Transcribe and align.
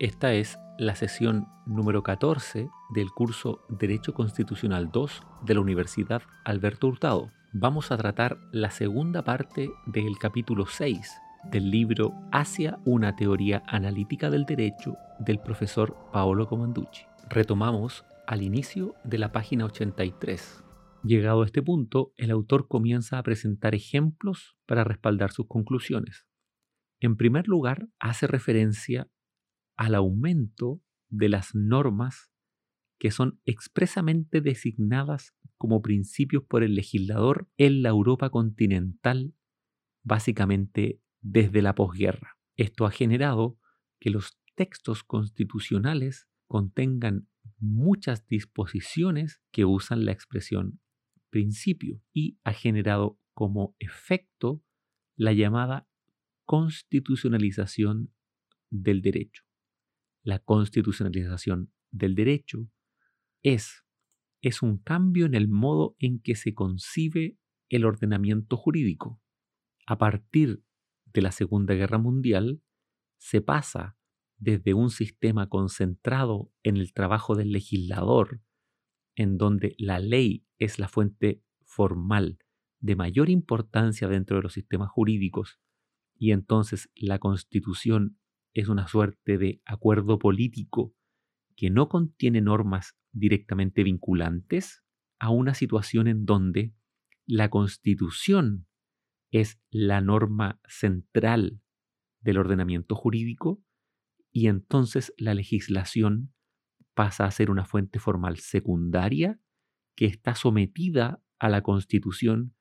Esta 0.00 0.32
es 0.32 0.60
la 0.78 0.94
sesión 0.94 1.48
número 1.66 2.04
14 2.04 2.70
del 2.90 3.10
curso 3.10 3.64
Derecho 3.68 4.14
Constitucional 4.14 4.92
2 4.92 5.22
de 5.44 5.54
la 5.54 5.60
Universidad 5.60 6.22
Alberto 6.44 6.86
Hurtado. 6.86 7.32
Vamos 7.52 7.90
a 7.90 7.96
tratar 7.96 8.38
la 8.52 8.70
segunda 8.70 9.24
parte 9.24 9.68
del 9.86 10.16
capítulo 10.16 10.66
6 10.66 11.20
del 11.50 11.72
libro 11.72 12.12
Hacia 12.30 12.78
una 12.84 13.16
teoría 13.16 13.64
analítica 13.66 14.30
del 14.30 14.44
derecho 14.44 14.94
del 15.18 15.40
profesor 15.40 15.96
Paolo 16.12 16.46
Comanducci. 16.46 17.02
Retomamos 17.28 18.04
al 18.28 18.42
inicio 18.42 18.94
de 19.02 19.18
la 19.18 19.32
página 19.32 19.64
83. 19.64 20.62
Llegado 21.02 21.42
a 21.42 21.46
este 21.46 21.60
punto, 21.60 22.12
el 22.16 22.30
autor 22.30 22.68
comienza 22.68 23.18
a 23.18 23.24
presentar 23.24 23.74
ejemplos 23.74 24.56
para 24.64 24.84
respaldar 24.84 25.32
sus 25.32 25.48
conclusiones. 25.48 26.24
En 27.00 27.16
primer 27.16 27.48
lugar, 27.48 27.88
hace 27.98 28.28
referencia 28.28 29.08
al 29.78 29.94
aumento 29.94 30.82
de 31.08 31.30
las 31.30 31.54
normas 31.54 32.30
que 32.98 33.12
son 33.12 33.40
expresamente 33.44 34.40
designadas 34.40 35.34
como 35.56 35.82
principios 35.82 36.42
por 36.42 36.64
el 36.64 36.74
legislador 36.74 37.48
en 37.56 37.82
la 37.82 37.90
Europa 37.90 38.28
continental, 38.30 39.34
básicamente 40.02 41.00
desde 41.20 41.62
la 41.62 41.76
posguerra. 41.76 42.36
Esto 42.56 42.86
ha 42.86 42.90
generado 42.90 43.56
que 44.00 44.10
los 44.10 44.36
textos 44.56 45.04
constitucionales 45.04 46.28
contengan 46.48 47.28
muchas 47.58 48.26
disposiciones 48.26 49.40
que 49.52 49.64
usan 49.64 50.04
la 50.04 50.12
expresión 50.12 50.80
principio 51.30 52.02
y 52.12 52.38
ha 52.42 52.52
generado 52.52 53.20
como 53.32 53.76
efecto 53.78 54.60
la 55.14 55.32
llamada 55.32 55.88
constitucionalización 56.46 58.12
del 58.70 59.02
derecho 59.02 59.47
la 60.28 60.40
constitucionalización 60.40 61.72
del 61.90 62.14
derecho 62.14 62.68
es, 63.42 63.82
es 64.42 64.60
un 64.60 64.76
cambio 64.76 65.24
en 65.24 65.34
el 65.34 65.48
modo 65.48 65.96
en 65.98 66.20
que 66.20 66.34
se 66.34 66.52
concibe 66.52 67.38
el 67.70 67.86
ordenamiento 67.86 68.58
jurídico. 68.58 69.22
A 69.86 69.96
partir 69.96 70.62
de 71.06 71.22
la 71.22 71.32
Segunda 71.32 71.72
Guerra 71.72 71.96
Mundial, 71.96 72.60
se 73.16 73.40
pasa 73.40 73.96
desde 74.36 74.74
un 74.74 74.90
sistema 74.90 75.48
concentrado 75.48 76.52
en 76.62 76.76
el 76.76 76.92
trabajo 76.92 77.34
del 77.34 77.50
legislador, 77.50 78.42
en 79.16 79.38
donde 79.38 79.74
la 79.78 79.98
ley 79.98 80.44
es 80.58 80.78
la 80.78 80.88
fuente 80.88 81.42
formal 81.64 82.38
de 82.80 82.96
mayor 82.96 83.30
importancia 83.30 84.08
dentro 84.08 84.36
de 84.36 84.42
los 84.42 84.52
sistemas 84.52 84.90
jurídicos, 84.90 85.58
y 86.18 86.32
entonces 86.32 86.90
la 86.94 87.18
constitución 87.18 88.18
es 88.54 88.68
una 88.68 88.88
suerte 88.88 89.38
de 89.38 89.60
acuerdo 89.64 90.18
político 90.18 90.94
que 91.56 91.70
no 91.70 91.88
contiene 91.88 92.40
normas 92.40 92.96
directamente 93.12 93.82
vinculantes 93.82 94.82
a 95.18 95.30
una 95.30 95.54
situación 95.54 96.06
en 96.06 96.24
donde 96.24 96.72
la 97.26 97.50
constitución 97.50 98.66
es 99.30 99.60
la 99.70 100.00
norma 100.00 100.60
central 100.66 101.60
del 102.20 102.38
ordenamiento 102.38 102.94
jurídico 102.94 103.62
y 104.32 104.46
entonces 104.46 105.12
la 105.18 105.34
legislación 105.34 106.32
pasa 106.94 107.26
a 107.26 107.30
ser 107.30 107.50
una 107.50 107.64
fuente 107.64 107.98
formal 107.98 108.38
secundaria 108.38 109.40
que 109.94 110.06
está 110.06 110.34
sometida 110.34 111.22
a 111.38 111.48
la 111.48 111.62
constitución 111.62 112.54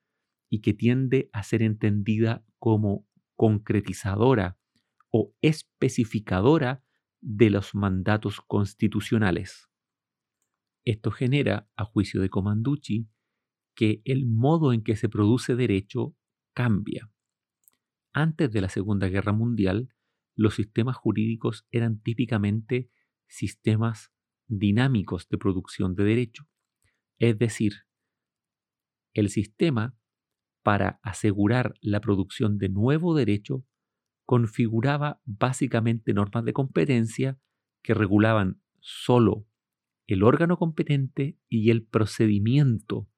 y 0.50 0.62
que 0.62 0.74
tiende 0.74 1.30
a 1.34 1.44
ser 1.44 1.62
entendida 1.62 2.46
como 2.60 3.08
concretizadora 3.36 4.57
o 5.18 5.34
especificadora 5.42 6.84
de 7.22 7.50
los 7.50 7.74
mandatos 7.74 8.40
constitucionales. 8.40 9.68
Esto 10.86 11.10
genera, 11.10 11.68
a 11.76 11.86
juicio 11.86 12.22
de 12.22 12.30
Comanducci, 12.30 13.10
que 13.74 14.02
el 14.06 14.28
modo 14.28 14.74
en 14.74 14.84
que 14.84 14.96
se 14.96 15.10
produce 15.10 15.56
derecho 15.56 16.16
cambia. 16.54 17.12
Antes 18.14 18.52
de 18.52 18.62
la 18.62 18.70
Segunda 18.70 19.08
Guerra 19.08 19.34
Mundial, 19.34 19.90
los 20.36 20.54
sistemas 20.54 20.96
jurídicos 20.96 21.66
eran 21.72 22.00
típicamente 22.00 22.92
sistemas 23.28 24.12
dinámicos 24.48 25.28
de 25.30 25.40
producción 25.40 25.96
de 25.96 26.04
derecho. 26.04 26.48
Es 27.18 27.40
decir, 27.40 27.74
el 29.16 29.30
sistema, 29.30 29.98
para 30.62 31.00
asegurar 31.02 31.74
la 31.82 32.02
producción 32.02 32.60
de 32.60 32.70
nuevo 32.70 33.16
derecho, 33.16 33.66
configuraba 34.28 35.22
básicamente 35.24 36.14
normas 36.14 36.44
de 36.44 36.52
competencia 36.52 37.40
que 37.82 37.94
regulaban 37.94 38.62
solo 38.82 39.48
el 40.06 40.22
órgano 40.22 40.58
competente 40.58 41.40
y 41.48 41.72
el 41.72 41.86
procedimiento 41.86 43.10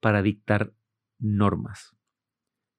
para 0.00 0.22
dictar 0.22 0.74
normas. 1.18 1.94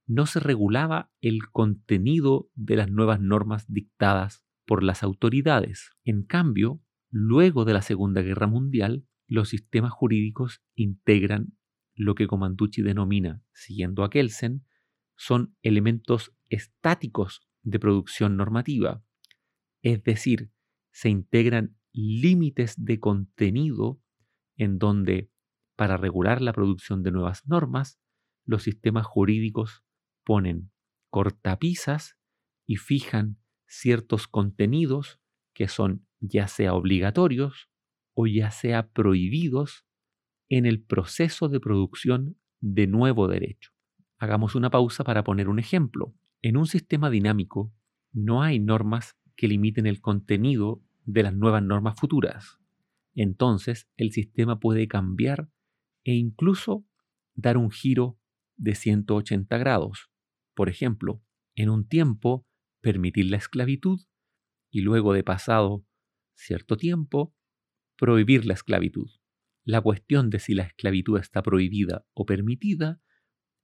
No 0.07 0.25
se 0.25 0.39
regulaba 0.39 1.11
el 1.21 1.51
contenido 1.51 2.49
de 2.55 2.75
las 2.75 2.89
nuevas 2.89 3.19
normas 3.21 3.71
dictadas 3.71 4.43
por 4.65 4.81
las 4.81 5.03
autoridades. 5.03 5.91
En 6.05 6.23
cambio, 6.23 6.81
luego 7.11 7.65
de 7.65 7.73
la 7.73 7.83
Segunda 7.83 8.23
Guerra 8.23 8.47
Mundial, 8.47 9.05
los 9.27 9.49
sistemas 9.49 9.91
jurídicos 9.91 10.63
integran 10.73 11.55
lo 11.93 12.15
que 12.15 12.25
Comanducci 12.25 12.81
denomina, 12.81 13.43
siguiendo 13.53 14.03
a 14.03 14.09
Kelsen, 14.09 14.65
son 15.15 15.55
elementos 15.61 16.35
estáticos 16.49 17.47
de 17.65 17.79
producción 17.79 18.37
normativa, 18.37 19.03
es 19.81 20.03
decir, 20.03 20.51
se 20.91 21.09
integran 21.09 21.77
límites 21.91 22.75
de 22.77 22.99
contenido 22.99 24.01
en 24.55 24.79
donde, 24.79 25.29
para 25.75 25.97
regular 25.97 26.41
la 26.41 26.53
producción 26.53 27.03
de 27.03 27.11
nuevas 27.11 27.45
normas, 27.47 27.99
los 28.45 28.63
sistemas 28.63 29.05
jurídicos 29.05 29.83
ponen 30.23 30.71
cortapisas 31.09 32.17
y 32.65 32.77
fijan 32.77 33.37
ciertos 33.67 34.27
contenidos 34.27 35.19
que 35.53 35.67
son 35.67 36.05
ya 36.19 36.47
sea 36.47 36.73
obligatorios 36.73 37.69
o 38.13 38.27
ya 38.27 38.51
sea 38.51 38.89
prohibidos 38.89 39.85
en 40.49 40.65
el 40.65 40.81
proceso 40.81 41.49
de 41.49 41.59
producción 41.59 42.37
de 42.61 42.87
nuevo 42.87 43.27
derecho. 43.27 43.71
Hagamos 44.17 44.55
una 44.55 44.69
pausa 44.69 45.03
para 45.03 45.23
poner 45.23 45.49
un 45.49 45.59
ejemplo. 45.59 46.15
En 46.45 46.57
un 46.57 46.67
sistema 46.67 47.09
dinámico 47.09 47.73
no 48.13 48.43
hay 48.43 48.59
normas 48.59 49.17
que 49.35 49.47
limiten 49.47 49.87
el 49.87 49.99
contenido 49.99 50.79
de 51.03 51.23
las 51.23 51.33
nuevas 51.33 51.63
normas 51.63 51.99
futuras. 51.99 52.59
Entonces 53.15 53.89
el 53.97 54.11
sistema 54.11 54.59
puede 54.59 54.87
cambiar 54.87 55.49
e 56.03 56.13
incluso 56.13 56.85
dar 57.33 57.57
un 57.57 57.71
giro 57.71 58.19
de 58.57 58.75
180 58.75 59.57
grados. 59.57 60.11
Por 60.53 60.69
ejemplo, 60.69 61.23
en 61.55 61.71
un 61.71 61.87
tiempo 61.87 62.45
permitir 62.79 63.31
la 63.31 63.37
esclavitud 63.37 64.01
y 64.69 64.81
luego 64.81 65.13
de 65.13 65.23
pasado 65.23 65.83
cierto 66.35 66.77
tiempo 66.77 67.35
prohibir 67.97 68.45
la 68.45 68.53
esclavitud. 68.53 69.09
La 69.63 69.81
cuestión 69.81 70.29
de 70.29 70.37
si 70.37 70.53
la 70.53 70.61
esclavitud 70.61 71.17
está 71.17 71.41
prohibida 71.41 72.05
o 72.13 72.27
permitida 72.27 73.01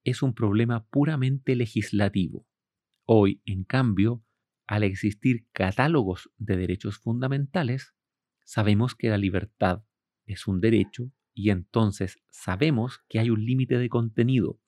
es 0.04 0.24
un 0.24 0.34
problema 0.34 0.88
puramente 0.88 1.56
legislativo. 1.56 2.48
Hoy, 3.06 3.42
en 3.46 3.64
cambio, 3.64 4.24
al 4.68 4.84
existir 4.84 5.48
catálogos 5.52 6.32
de 6.38 6.56
derechos 6.56 6.98
fundamentales, 6.98 7.94
sabemos 8.46 8.96
que 8.96 9.10
la 9.10 9.18
libertad 9.18 9.84
es 10.26 10.48
un 10.48 10.62
derecho 10.62 11.12
y 11.34 11.50
entonces 11.50 12.20
sabemos 12.30 13.00
que 13.10 13.20
hay 13.20 13.30
un 13.30 13.44
límite 13.44 13.78
de 13.78 13.90
contenido 13.90 14.60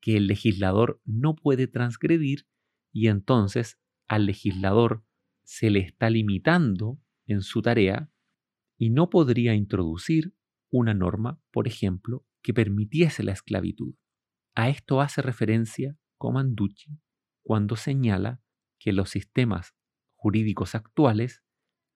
que 0.00 0.16
el 0.16 0.26
legislador 0.26 1.00
no 1.04 1.36
puede 1.36 1.68
transgredir 1.68 2.46
y 2.92 3.08
entonces 3.08 3.78
al 4.08 4.26
legislador 4.26 5.04
se 5.42 5.70
le 5.70 5.80
está 5.80 6.10
limitando 6.10 7.00
en 7.26 7.42
su 7.42 7.62
tarea 7.62 8.10
y 8.76 8.90
no 8.90 9.10
podría 9.10 9.54
introducir 9.54 10.34
una 10.70 10.92
norma, 10.92 11.40
por 11.50 11.66
ejemplo, 11.66 12.26
que 12.42 12.52
permitiese 12.52 13.22
la 13.22 13.32
esclavitud. 13.32 13.94
A 14.54 14.68
esto 14.68 15.00
hace 15.00 15.22
referencia 15.22 15.96
Comanducci 16.18 16.98
cuando 17.46 17.76
señala 17.76 18.42
que 18.76 18.92
los 18.92 19.10
sistemas 19.10 19.76
jurídicos 20.16 20.74
actuales 20.74 21.44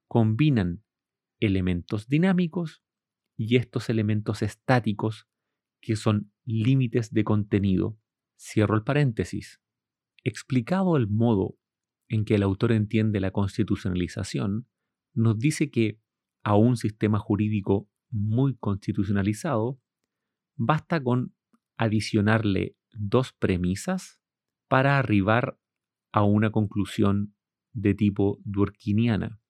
combinan 0.07 0.85
elementos 1.41 2.07
dinámicos 2.07 2.85
y 3.37 3.57
estos 3.57 3.91
elementos 3.91 4.43
estáticos 4.43 5.27
que 5.81 5.97
son 5.97 6.33
límites 6.45 7.13
de 7.13 7.25
contenido. 7.25 7.99
Cierro 8.39 8.77
el 8.77 8.85
paréntesis. 8.85 9.61
Explicado 10.23 10.97
el 10.97 11.09
modo 11.09 11.59
en 12.09 12.25
que 12.25 12.37
el 12.37 12.45
autor 12.45 12.71
entiende 12.71 13.19
la 13.19 13.33
constitucionalización, 13.33 14.69
nos 15.15 15.37
dice 15.37 15.73
que 15.73 16.01
a 16.45 16.55
un 16.55 16.77
sistema 16.77 17.19
jurídico 17.19 17.91
muy 18.09 18.55
constitucionalizado, 18.57 19.81
basta 20.55 21.03
con 21.03 21.35
adicionarle 21.77 22.77
dos 22.93 23.33
premisas 23.33 24.20
para 24.71 25.01
arribar 25.01 25.59
a 26.13 26.23
una 26.23 26.53
conclusión 26.53 27.35
de 27.73 27.93
tipo 27.93 28.39
durkiniana. 28.45 29.41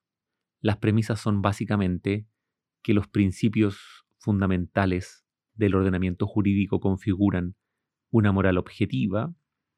Las 0.62 0.78
premisas 0.78 1.20
son 1.20 1.42
básicamente 1.42 2.26
que 2.82 2.94
los 2.94 3.06
principios 3.06 4.06
fundamentales 4.16 5.26
del 5.52 5.74
ordenamiento 5.74 6.26
jurídico 6.26 6.80
configuran 6.80 7.54
una 8.10 8.32
moral 8.32 8.56
objetiva 8.56 9.34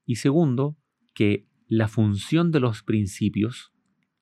y 0.07 0.17
segundo, 0.17 0.79
que 1.13 1.49
la 1.67 1.89
función 1.89 2.53
de 2.53 2.61
los 2.61 2.85
principios 2.85 3.73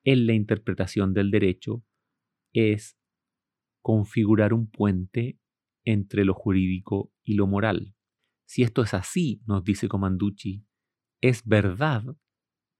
en 0.04 0.26
la 0.26 0.32
interpretación 0.32 1.12
del 1.12 1.30
derecho 1.30 1.84
es 2.54 2.98
configurar 3.82 4.54
un 4.54 4.70
puente 4.70 5.38
entre 5.84 6.24
lo 6.24 6.32
jurídico 6.32 7.12
y 7.22 7.34
lo 7.34 7.46
moral. 7.46 7.94
Si 8.46 8.62
esto 8.62 8.82
es 8.82 8.94
así, 8.94 9.42
nos 9.46 9.64
dice 9.64 9.86
Comanducci, 9.86 10.64
es 11.20 11.44
verdad 11.44 12.04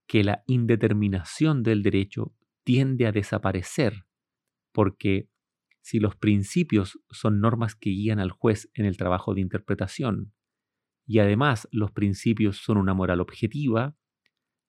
que 0.07 0.25
la 0.25 0.43
indeterminación 0.47 1.63
del 1.63 1.83
derecho 1.83 2.35
tiende 2.65 3.07
a 3.07 3.13
desaparecer, 3.13 4.07
porque 4.73 5.29
si 5.83 5.99
los 5.99 6.17
principios 6.17 6.99
son 7.11 7.41
normas 7.41 7.75
que 7.75 7.91
guían 7.91 8.19
al 8.19 8.31
juez 8.31 8.71
en 8.75 8.87
el 8.87 8.97
trabajo 8.97 9.35
de 9.35 9.41
interpretación, 9.41 10.33
y 11.07 11.19
además 11.19 11.69
los 11.73 11.91
principios 11.91 12.59
son 12.59 12.77
una 12.77 12.95
moral 12.95 13.21
objetiva, 13.21 13.97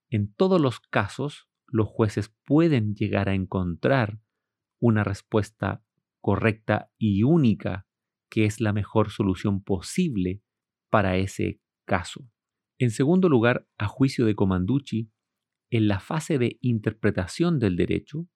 en 0.10 0.34
todos 0.34 0.60
los 0.60 0.80
casos 0.80 1.48
los 1.68 1.88
jueces 1.88 2.34
pueden 2.46 2.96
llegar 2.96 3.30
a 3.30 3.34
encontrar 3.34 4.20
una 4.80 5.04
respuesta 5.04 5.84
correcta 6.20 6.92
y 6.98 7.24
única 7.24 7.88
que 8.30 8.46
es 8.46 8.60
la 8.62 8.74
mejor 8.74 9.12
solución 9.12 9.64
posible 9.64 10.42
para 10.90 11.18
ese 11.18 11.60
caso. 11.86 12.31
En 12.82 12.90
segundo 12.90 13.30
lugar, 13.30 13.68
a 13.78 13.88
juicio 13.88 14.26
de 14.26 14.34
Comanducci, 14.34 15.12
en 15.70 15.88
la 15.88 16.00
fase 16.00 16.40
de 16.40 16.58
interpretación 16.62 17.60
del 17.60 17.76
derecho 17.76 18.28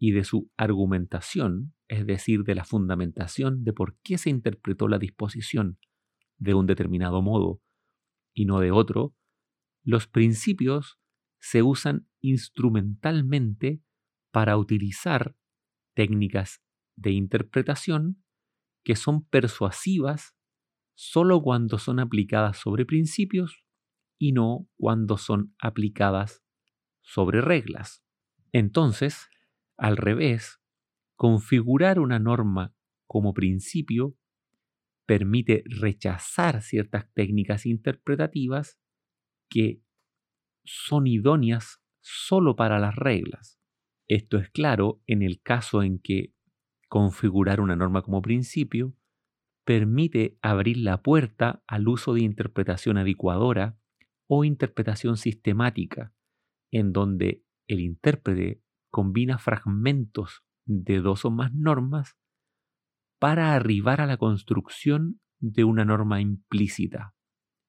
y 0.00 0.10
de 0.10 0.24
su 0.24 0.50
argumentación, 0.56 1.76
es 1.86 2.04
decir, 2.04 2.42
de 2.42 2.56
la 2.56 2.64
fundamentación 2.64 3.62
de 3.62 3.72
por 3.72 3.96
qué 4.02 4.18
se 4.18 4.30
interpretó 4.30 4.88
la 4.88 4.98
disposición 4.98 5.78
de 6.38 6.54
un 6.54 6.66
determinado 6.66 7.22
modo 7.22 7.62
y 8.34 8.46
no 8.46 8.58
de 8.58 8.72
otro, 8.72 9.14
los 9.84 10.08
principios 10.08 10.98
se 11.38 11.62
usan 11.62 12.08
instrumentalmente 12.20 13.80
para 14.32 14.56
utilizar 14.56 15.36
técnicas 15.94 16.64
de 16.96 17.12
interpretación 17.12 18.24
que 18.82 18.96
son 18.96 19.24
persuasivas 19.24 20.34
solo 20.96 21.40
cuando 21.40 21.78
son 21.78 22.00
aplicadas 22.00 22.56
sobre 22.58 22.84
principios 22.84 23.63
y 24.18 24.32
no 24.32 24.68
cuando 24.76 25.16
son 25.18 25.54
aplicadas 25.58 26.42
sobre 27.02 27.40
reglas. 27.40 28.04
Entonces, 28.52 29.28
al 29.76 29.96
revés, 29.96 30.60
configurar 31.16 31.98
una 31.98 32.18
norma 32.18 32.74
como 33.06 33.34
principio 33.34 34.16
permite 35.06 35.62
rechazar 35.66 36.62
ciertas 36.62 37.12
técnicas 37.12 37.66
interpretativas 37.66 38.78
que 39.48 39.82
son 40.64 41.06
idóneas 41.06 41.82
solo 42.00 42.56
para 42.56 42.78
las 42.78 42.96
reglas. 42.96 43.58
Esto 44.08 44.38
es 44.38 44.50
claro 44.50 45.02
en 45.06 45.22
el 45.22 45.40
caso 45.42 45.82
en 45.82 45.98
que 45.98 46.34
configurar 46.88 47.60
una 47.60 47.76
norma 47.76 48.02
como 48.02 48.22
principio 48.22 48.94
permite 49.64 50.38
abrir 50.42 50.78
la 50.78 51.02
puerta 51.02 51.62
al 51.66 51.88
uso 51.88 52.14
de 52.14 52.20
interpretación 52.20 52.98
adecuadora 52.98 53.78
o 54.36 54.44
interpretación 54.44 55.16
sistemática, 55.16 56.12
en 56.72 56.92
donde 56.92 57.44
el 57.68 57.80
intérprete 57.80 58.60
combina 58.90 59.38
fragmentos 59.38 60.42
de 60.64 61.00
dos 61.00 61.24
o 61.24 61.30
más 61.30 61.52
normas 61.54 62.16
para 63.20 63.54
arribar 63.54 64.00
a 64.00 64.06
la 64.06 64.16
construcción 64.16 65.20
de 65.38 65.62
una 65.62 65.84
norma 65.84 66.20
implícita. 66.20 67.14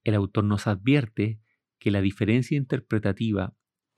El 0.04 0.16
autor 0.16 0.44
nos 0.46 0.66
advierte 0.66 1.40
que 1.78 1.92
la 1.92 2.02
diferencia 2.02 2.58
interpretativa 2.58 3.56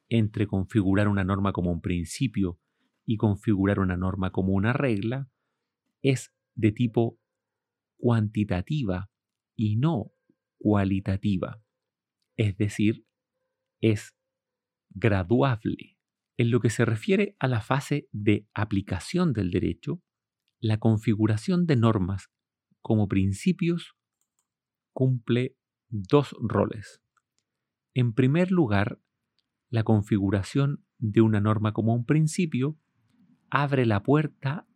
entre 0.09 0.45
configurar 0.45 1.07
una 1.07 1.23
norma 1.23 1.53
como 1.53 1.71
un 1.71 1.81
principio 1.81 2.59
y 3.05 3.15
configurar 3.15 3.79
una 3.79 3.95
norma 3.95 4.31
como 4.31 4.53
una 4.53 4.73
regla 4.73 5.29
es 6.01 6.33
de 6.55 6.71
tipo 6.73 7.17
cuantitativa 7.97 9.09
y 9.55 9.77
no 9.77 10.11
cualitativa. 10.57 11.61
Es 12.37 12.55
decir, 12.57 13.05
es 13.81 14.15
graduable. 14.89 15.97
En 16.37 16.51
lo 16.51 16.59
que 16.59 16.69
se 16.69 16.85
refiere 16.85 17.35
a 17.39 17.47
la 17.47 17.61
fase 17.61 18.07
de 18.11 18.47
aplicación 18.53 19.33
del 19.33 19.49
derecho, 19.49 20.03
la 20.59 20.77
configuración 20.77 21.65
de 21.65 21.75
normas 21.75 22.29
como 22.81 23.07
principios 23.07 23.95
cumple 24.93 25.57
dos 25.89 26.35
roles. 26.39 27.01
En 27.93 28.13
primer 28.13 28.51
lugar, 28.51 29.01
la 29.69 29.83
configuración 29.83 30.85
de 30.99 31.21
una 31.21 31.41
norma 31.41 31.73
como 31.73 31.93
un 31.93 32.05
principio 32.05 32.77
abre 33.49 33.85
la 33.85 34.03
puerta 34.03 34.67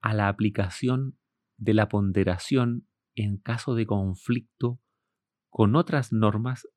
a 0.00 0.14
la 0.14 0.28
aplicación 0.28 1.18
de 1.56 1.74
la 1.74 1.88
ponderación 1.88 2.86
en 3.14 3.36
caso 3.38 3.74
de 3.74 3.86
conflicto 3.86 4.80
con 5.50 5.76
otras 5.76 6.12
normas 6.12 6.68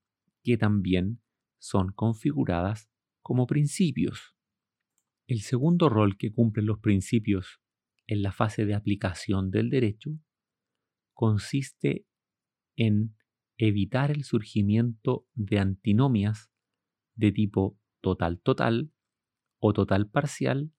que 0.47 0.57
también 0.57 1.21
son 1.59 1.91
configuradas 1.91 2.89
como 3.21 3.47
principios. 3.47 4.33
El 5.27 5.41
segundo 5.41 5.89
rol 5.89 6.17
que 6.17 6.31
cumplen 6.31 6.67
los 6.67 6.79
principios 6.79 7.59
en 8.07 8.21
la 8.21 8.31
fase 8.31 8.65
de 8.65 8.73
aplicación 8.73 9.51
del 9.51 9.69
derecho 9.69 10.11
consiste 11.13 12.07
en 12.77 13.17
evitar 13.57 14.09
el 14.09 14.23
surgimiento 14.23 15.27
de 15.33 15.59
antinomias 15.59 16.49
de 17.15 17.33
tipo 17.33 17.77
total-total 17.99 18.93
o 19.59 19.73
total 19.73 20.09
parcial 20.09 20.71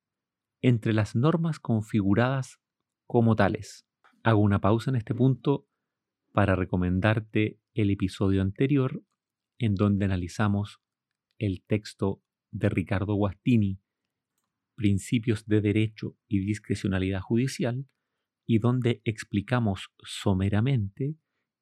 entre 0.63 0.95
las 0.95 1.15
normas 1.15 1.61
configuradas 1.61 2.59
como 3.07 3.37
tales. 3.37 3.87
Hago 4.23 4.41
una 4.41 4.63
pausa 4.63 4.91
en 4.91 4.97
este 4.97 5.15
punto 5.15 5.69
para 6.33 6.57
recomendarte 6.57 7.61
el 7.75 7.91
episodio 7.91 8.41
anterior 8.41 9.03
en 9.59 9.75
donde 9.75 10.05
analizamos 10.05 10.81
el 11.39 11.63
texto 11.67 12.23
de 12.51 12.69
Ricardo 12.69 13.15
Guastini, 13.15 13.81
Principios 14.75 15.47
de 15.47 15.61
Derecho 15.61 16.17
y 16.29 16.41
Discrecionalidad 16.41 17.21
Judicial, 17.21 17.87
y 18.47 18.59
donde 18.61 19.03
explicamos 19.05 19.91
someramente 20.03 21.17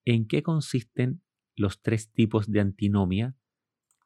en 0.05 0.29
qué 0.29 0.43
consisten 0.43 1.23
los 1.57 1.83
tres 1.83 2.13
tipos 2.13 2.51
de 2.51 2.61
antinomia 2.61 3.37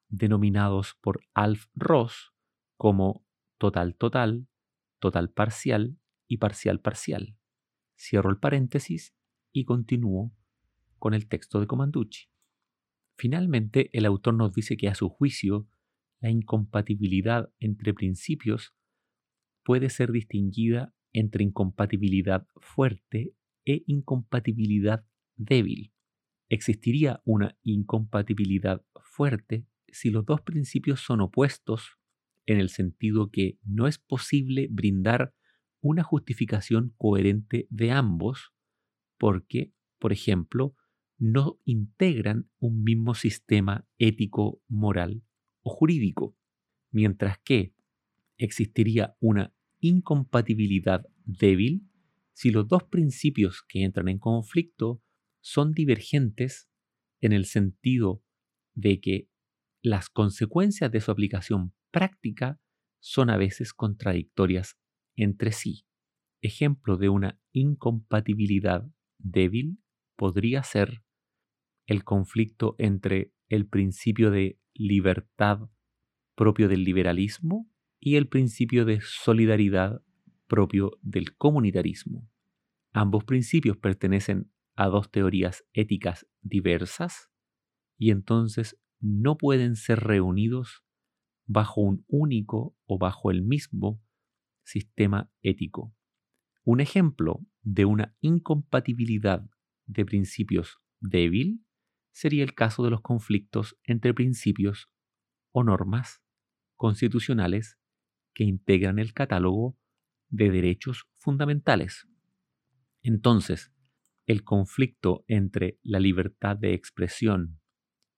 denominados 0.08 0.96
por 1.00 1.20
Alf 1.34 1.66
Ross 1.74 2.32
como 2.76 3.26
total 3.58 3.96
total, 3.96 4.48
total 4.98 5.30
parcial 5.30 5.98
y 6.26 6.38
parcial 6.38 6.80
parcial. 6.80 7.36
Cierro 7.98 8.30
el 8.30 8.38
paréntesis 8.38 9.14
y 9.52 9.64
continúo 9.64 10.32
con 10.98 11.12
el 11.12 11.28
texto 11.28 11.60
de 11.60 11.66
Comanducci. 11.66 12.29
Finalmente, 13.20 13.90
el 13.92 14.06
autor 14.06 14.32
nos 14.32 14.54
dice 14.54 14.78
que 14.78 14.88
a 14.88 14.94
su 14.94 15.10
juicio, 15.10 15.68
la 16.22 16.30
incompatibilidad 16.30 17.52
entre 17.58 17.92
principios 17.92 18.74
puede 19.62 19.90
ser 19.90 20.10
distinguida 20.10 20.94
entre 21.12 21.44
incompatibilidad 21.44 22.46
fuerte 22.62 23.34
e 23.66 23.82
incompatibilidad 23.86 25.04
débil. 25.36 25.92
Existiría 26.48 27.20
una 27.26 27.58
incompatibilidad 27.62 28.82
fuerte 29.02 29.66
si 29.88 30.08
los 30.08 30.24
dos 30.24 30.40
principios 30.40 31.00
son 31.00 31.20
opuestos 31.20 31.98
en 32.46 32.58
el 32.58 32.70
sentido 32.70 33.30
que 33.30 33.58
no 33.62 33.86
es 33.86 33.98
posible 33.98 34.66
brindar 34.70 35.34
una 35.82 36.04
justificación 36.04 36.94
coherente 36.96 37.66
de 37.68 37.90
ambos 37.90 38.54
porque, 39.18 39.74
por 39.98 40.10
ejemplo, 40.10 40.74
no 41.20 41.60
integran 41.64 42.50
un 42.58 42.82
mismo 42.82 43.14
sistema 43.14 43.86
ético, 43.98 44.62
moral 44.68 45.22
o 45.62 45.70
jurídico, 45.70 46.34
mientras 46.90 47.38
que 47.44 47.74
existiría 48.38 49.16
una 49.20 49.54
incompatibilidad 49.80 51.06
débil 51.24 51.86
si 52.32 52.50
los 52.50 52.66
dos 52.66 52.84
principios 52.84 53.62
que 53.68 53.84
entran 53.84 54.08
en 54.08 54.18
conflicto 54.18 55.02
son 55.42 55.72
divergentes 55.72 56.70
en 57.20 57.32
el 57.34 57.44
sentido 57.44 58.24
de 58.74 59.00
que 59.00 59.28
las 59.82 60.08
consecuencias 60.08 60.90
de 60.90 61.02
su 61.02 61.10
aplicación 61.10 61.74
práctica 61.90 62.58
son 62.98 63.28
a 63.28 63.36
veces 63.36 63.74
contradictorias 63.74 64.78
entre 65.16 65.52
sí. 65.52 65.84
Ejemplo 66.40 66.96
de 66.96 67.10
una 67.10 67.38
incompatibilidad 67.52 68.90
débil 69.18 69.82
podría 70.16 70.62
ser 70.62 71.02
el 71.90 72.04
conflicto 72.04 72.76
entre 72.78 73.32
el 73.48 73.66
principio 73.66 74.30
de 74.30 74.60
libertad 74.74 75.68
propio 76.36 76.68
del 76.68 76.84
liberalismo 76.84 77.68
y 77.98 78.14
el 78.14 78.28
principio 78.28 78.84
de 78.84 79.00
solidaridad 79.02 80.00
propio 80.46 80.92
del 81.02 81.36
comunitarismo. 81.36 82.30
Ambos 82.92 83.24
principios 83.24 83.76
pertenecen 83.76 84.52
a 84.76 84.86
dos 84.86 85.10
teorías 85.10 85.64
éticas 85.72 86.28
diversas 86.42 87.28
y 87.98 88.12
entonces 88.12 88.78
no 89.00 89.36
pueden 89.36 89.74
ser 89.74 89.98
reunidos 89.98 90.84
bajo 91.46 91.80
un 91.80 92.04
único 92.06 92.76
o 92.86 92.98
bajo 92.98 93.32
el 93.32 93.42
mismo 93.42 94.00
sistema 94.62 95.28
ético. 95.42 95.92
Un 96.62 96.80
ejemplo 96.80 97.44
de 97.62 97.84
una 97.84 98.14
incompatibilidad 98.20 99.44
de 99.86 100.04
principios 100.04 100.78
débil 101.00 101.64
sería 102.12 102.44
el 102.44 102.54
caso 102.54 102.82
de 102.84 102.90
los 102.90 103.00
conflictos 103.00 103.78
entre 103.84 104.14
principios 104.14 104.90
o 105.52 105.64
normas 105.64 106.22
constitucionales 106.76 107.78
que 108.34 108.44
integran 108.44 108.98
el 108.98 109.12
catálogo 109.12 109.76
de 110.28 110.50
derechos 110.50 111.08
fundamentales. 111.18 112.06
Entonces, 113.02 113.72
el 114.26 114.44
conflicto 114.44 115.24
entre 115.26 115.78
la 115.82 115.98
libertad 115.98 116.56
de 116.56 116.74
expresión 116.74 117.60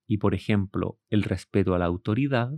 y, 0.06 0.18
por 0.18 0.34
ejemplo, 0.34 1.00
el 1.08 1.22
respeto 1.22 1.75
a 1.75 1.78
la 1.78 1.87
autoridad 1.87 2.52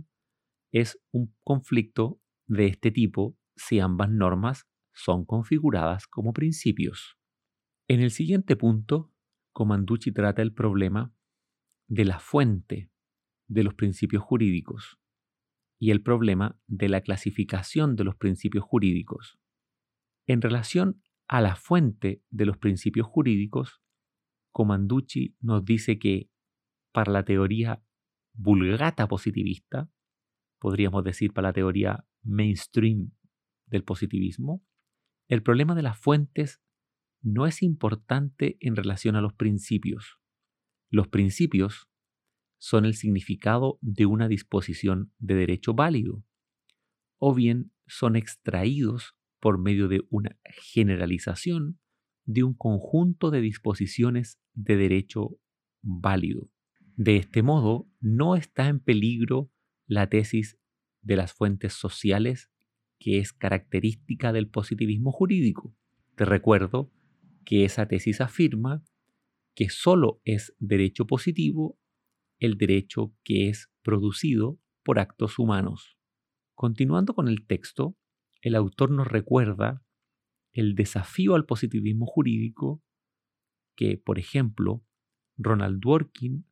es 0.71 0.99
un 1.11 1.33
conflicto 1.43 2.19
de 2.47 2.67
este 2.67 2.91
tipo 2.91 3.37
si 3.55 3.79
ambas 3.79 4.09
normas 4.09 4.67
son 4.93 5.25
configuradas 5.25 6.07
como 6.07 6.33
principios. 6.33 7.17
En 7.87 8.01
el 8.01 8.11
siguiente 8.11 8.55
punto, 8.55 9.13
Comanducci 9.53 10.11
trata 10.11 10.41
el 10.41 10.53
problema 10.53 11.14
de 11.87 12.05
la 12.05 12.19
fuente 12.19 12.89
de 13.47 13.63
los 13.63 13.73
principios 13.73 14.23
jurídicos 14.23 14.97
y 15.79 15.91
el 15.91 16.01
problema 16.01 16.59
de 16.67 16.89
la 16.89 17.01
clasificación 17.01 17.95
de 17.95 18.03
los 18.03 18.15
principios 18.15 18.63
jurídicos. 18.63 19.39
En 20.25 20.41
relación 20.41 21.01
a 21.27 21.41
la 21.41 21.55
fuente 21.55 22.23
de 22.29 22.45
los 22.45 22.57
principios 22.57 23.07
jurídicos, 23.07 23.81
Comanducci 24.51 25.35
nos 25.41 25.65
dice 25.65 25.99
que 25.99 26.29
para 26.91 27.11
la 27.11 27.25
teoría 27.25 27.83
vulgata 28.33 29.07
positivista, 29.07 29.89
podríamos 30.59 31.03
decir 31.03 31.33
para 31.33 31.49
la 31.49 31.53
teoría 31.53 32.05
mainstream 32.23 33.11
del 33.65 33.83
positivismo, 33.83 34.63
el 35.27 35.43
problema 35.43 35.75
de 35.75 35.81
las 35.81 35.97
fuentes 35.99 36.61
no 37.21 37.47
es 37.47 37.63
importante 37.63 38.57
en 38.59 38.75
relación 38.75 39.15
a 39.15 39.21
los 39.21 39.33
principios. 39.33 40.19
Los 40.95 41.09
principios 41.09 41.89
son 42.57 42.85
el 42.85 42.93
significado 42.93 43.77
de 43.81 44.05
una 44.05 44.29
disposición 44.29 45.11
de 45.19 45.35
derecho 45.35 45.73
válido, 45.73 46.23
o 47.17 47.35
bien 47.35 47.73
son 47.85 48.15
extraídos 48.15 49.13
por 49.41 49.59
medio 49.59 49.89
de 49.89 50.03
una 50.09 50.39
generalización 50.45 51.81
de 52.23 52.43
un 52.43 52.53
conjunto 52.53 53.29
de 53.29 53.41
disposiciones 53.41 54.39
de 54.53 54.77
derecho 54.77 55.37
válido. 55.81 56.49
De 56.95 57.17
este 57.17 57.43
modo, 57.43 57.89
no 57.99 58.37
está 58.37 58.69
en 58.69 58.79
peligro 58.79 59.51
la 59.87 60.07
tesis 60.07 60.57
de 61.01 61.17
las 61.17 61.33
fuentes 61.33 61.73
sociales 61.73 62.49
que 62.99 63.19
es 63.19 63.33
característica 63.33 64.31
del 64.31 64.47
positivismo 64.47 65.11
jurídico. 65.11 65.75
Te 66.15 66.23
recuerdo 66.23 66.89
que 67.43 67.65
esa 67.65 67.85
tesis 67.85 68.21
afirma 68.21 68.81
que 69.55 69.69
solo 69.69 70.21
es 70.25 70.53
derecho 70.59 71.07
positivo 71.07 71.79
el 72.39 72.57
derecho 72.57 73.15
que 73.23 73.49
es 73.49 73.71
producido 73.81 74.59
por 74.83 74.99
actos 74.99 75.39
humanos. 75.39 75.97
Continuando 76.53 77.13
con 77.15 77.27
el 77.27 77.45
texto, 77.47 77.97
el 78.41 78.55
autor 78.55 78.91
nos 78.91 79.07
recuerda 79.07 79.83
el 80.53 80.75
desafío 80.75 81.35
al 81.35 81.45
positivismo 81.45 82.05
jurídico 82.05 82.83
que, 83.75 83.97
por 83.97 84.19
ejemplo, 84.19 84.85
Ronald 85.37 85.79
Dworkin 85.81 86.45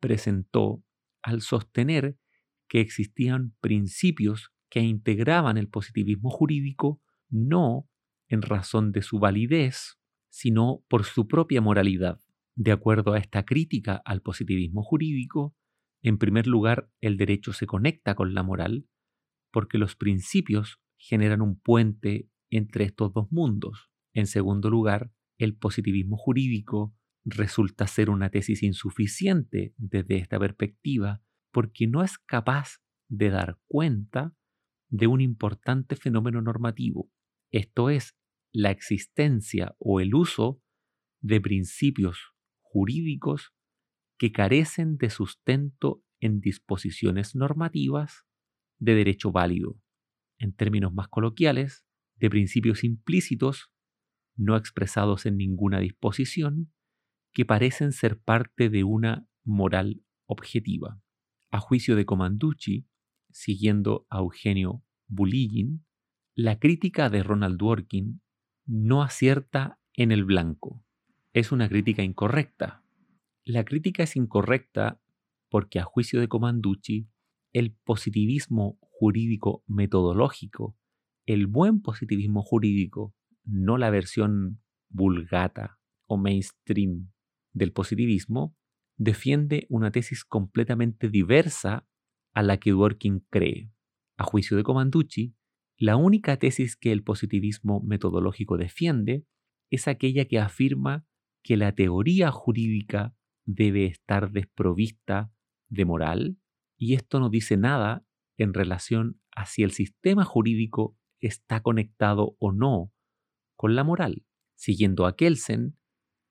presentó 0.00 0.84
al 1.22 1.40
sostener 1.40 2.18
que 2.68 2.80
existían 2.80 3.54
principios 3.60 4.52
que 4.68 4.80
integraban 4.80 5.58
el 5.58 5.68
positivismo 5.68 6.30
jurídico 6.30 7.00
no 7.28 7.88
en 8.28 8.42
razón 8.42 8.92
de 8.92 9.02
su 9.02 9.18
validez, 9.18 9.98
sino 10.28 10.84
por 10.88 11.04
su 11.04 11.28
propia 11.28 11.60
moralidad. 11.60 12.20
De 12.54 12.72
acuerdo 12.72 13.14
a 13.14 13.18
esta 13.18 13.44
crítica 13.44 14.02
al 14.04 14.20
positivismo 14.20 14.82
jurídico, 14.82 15.56
en 16.02 16.18
primer 16.18 16.46
lugar, 16.46 16.90
el 17.00 17.16
derecho 17.16 17.52
se 17.52 17.66
conecta 17.66 18.14
con 18.14 18.34
la 18.34 18.42
moral 18.42 18.86
porque 19.52 19.78
los 19.78 19.96
principios 19.96 20.80
generan 20.96 21.42
un 21.42 21.58
puente 21.58 22.28
entre 22.50 22.84
estos 22.84 23.12
dos 23.12 23.30
mundos. 23.30 23.90
En 24.14 24.26
segundo 24.26 24.70
lugar, 24.70 25.12
el 25.38 25.56
positivismo 25.56 26.16
jurídico 26.16 26.94
resulta 27.24 27.86
ser 27.86 28.10
una 28.10 28.30
tesis 28.30 28.62
insuficiente 28.62 29.74
desde 29.76 30.16
esta 30.16 30.38
perspectiva 30.38 31.22
porque 31.52 31.86
no 31.86 32.02
es 32.02 32.18
capaz 32.18 32.78
de 33.08 33.30
dar 33.30 33.58
cuenta 33.66 34.34
de 34.90 35.06
un 35.06 35.20
importante 35.20 35.96
fenómeno 35.96 36.42
normativo, 36.42 37.10
esto 37.50 37.90
es, 37.90 38.16
la 38.52 38.70
existencia 38.70 39.74
o 39.78 40.00
el 40.00 40.14
uso 40.14 40.60
de 41.22 41.40
principios 41.40 42.31
jurídicos 42.72 43.52
que 44.18 44.32
carecen 44.32 44.96
de 44.96 45.10
sustento 45.10 46.02
en 46.20 46.40
disposiciones 46.40 47.34
normativas 47.34 48.24
de 48.78 48.94
derecho 48.94 49.30
válido, 49.30 49.78
en 50.38 50.54
términos 50.54 50.94
más 50.94 51.08
coloquiales, 51.08 51.84
de 52.16 52.30
principios 52.30 52.82
implícitos 52.82 53.70
no 54.36 54.56
expresados 54.56 55.26
en 55.26 55.36
ninguna 55.36 55.80
disposición 55.80 56.72
que 57.34 57.44
parecen 57.44 57.92
ser 57.92 58.18
parte 58.18 58.70
de 58.70 58.84
una 58.84 59.28
moral 59.44 60.02
objetiva. 60.26 61.02
A 61.50 61.60
juicio 61.60 61.94
de 61.94 62.06
Comanducci, 62.06 62.86
siguiendo 63.30 64.06
a 64.08 64.18
Eugenio 64.18 64.82
Buligin, 65.08 65.84
la 66.34 66.58
crítica 66.58 67.10
de 67.10 67.22
Ronald 67.22 67.58
Dworkin 67.58 68.22
no 68.64 69.02
acierta 69.02 69.78
en 69.92 70.10
el 70.10 70.24
blanco. 70.24 70.81
Es 71.34 71.50
una 71.50 71.66
crítica 71.66 72.02
incorrecta. 72.02 72.84
La 73.44 73.64
crítica 73.64 74.02
es 74.02 74.16
incorrecta 74.16 75.00
porque 75.48 75.78
a 75.78 75.84
juicio 75.84 76.20
de 76.20 76.28
Comanducci, 76.28 77.08
el 77.54 77.72
positivismo 77.72 78.78
jurídico 78.82 79.64
metodológico, 79.66 80.76
el 81.24 81.46
buen 81.46 81.80
positivismo 81.80 82.42
jurídico, 82.42 83.14
no 83.44 83.78
la 83.78 83.88
versión 83.88 84.60
vulgata 84.90 85.78
o 86.06 86.18
mainstream 86.18 87.10
del 87.54 87.72
positivismo, 87.72 88.54
defiende 88.98 89.66
una 89.70 89.90
tesis 89.90 90.26
completamente 90.26 91.08
diversa 91.08 91.88
a 92.34 92.42
la 92.42 92.58
que 92.58 92.72
Dworkin 92.72 93.20
cree. 93.30 93.72
A 94.18 94.24
juicio 94.24 94.58
de 94.58 94.64
Comanducci, 94.64 95.34
la 95.78 95.96
única 95.96 96.36
tesis 96.38 96.76
que 96.76 96.92
el 96.92 97.02
positivismo 97.02 97.80
metodológico 97.80 98.58
defiende 98.58 99.24
es 99.70 99.88
aquella 99.88 100.26
que 100.26 100.38
afirma 100.38 101.06
que 101.42 101.56
la 101.56 101.72
teoría 101.74 102.30
jurídica 102.30 103.14
debe 103.44 103.86
estar 103.86 104.30
desprovista 104.30 105.32
de 105.68 105.84
moral, 105.84 106.38
y 106.76 106.94
esto 106.94 107.20
no 107.20 107.30
dice 107.30 107.56
nada 107.56 108.04
en 108.36 108.54
relación 108.54 109.20
a 109.34 109.46
si 109.46 109.62
el 109.62 109.72
sistema 109.72 110.24
jurídico 110.24 110.96
está 111.20 111.60
conectado 111.62 112.36
o 112.38 112.52
no 112.52 112.92
con 113.56 113.74
la 113.74 113.84
moral. 113.84 114.24
Siguiendo 114.54 115.06
a 115.06 115.16
Kelsen, 115.16 115.76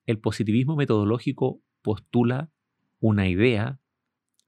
el 0.06 0.18
positivismo 0.18 0.76
metodológico 0.76 1.62
postula 1.82 2.50
una 3.00 3.28
idea 3.28 3.80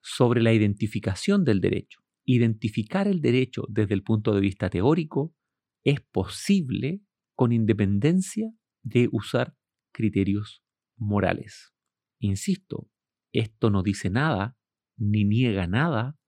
sobre 0.00 0.42
la 0.42 0.52
identificación 0.52 1.44
del 1.44 1.60
derecho. 1.60 2.00
Identificar 2.24 3.08
el 3.08 3.20
derecho 3.20 3.64
desde 3.68 3.94
el 3.94 4.02
punto 4.02 4.34
de 4.34 4.40
vista 4.40 4.70
teórico 4.70 5.34
es 5.82 6.00
posible 6.00 7.00
con 7.34 7.52
independencia 7.52 8.50
de 8.82 9.08
usar 9.12 9.54
criterios 9.94 10.62
morales. 10.98 11.72
Insisto, 12.20 12.90
esto 13.32 13.70
no 13.70 13.82
dice 13.82 14.10
nada 14.10 14.58
ni 14.96 15.24
niega 15.24 15.66
nada 15.66 16.18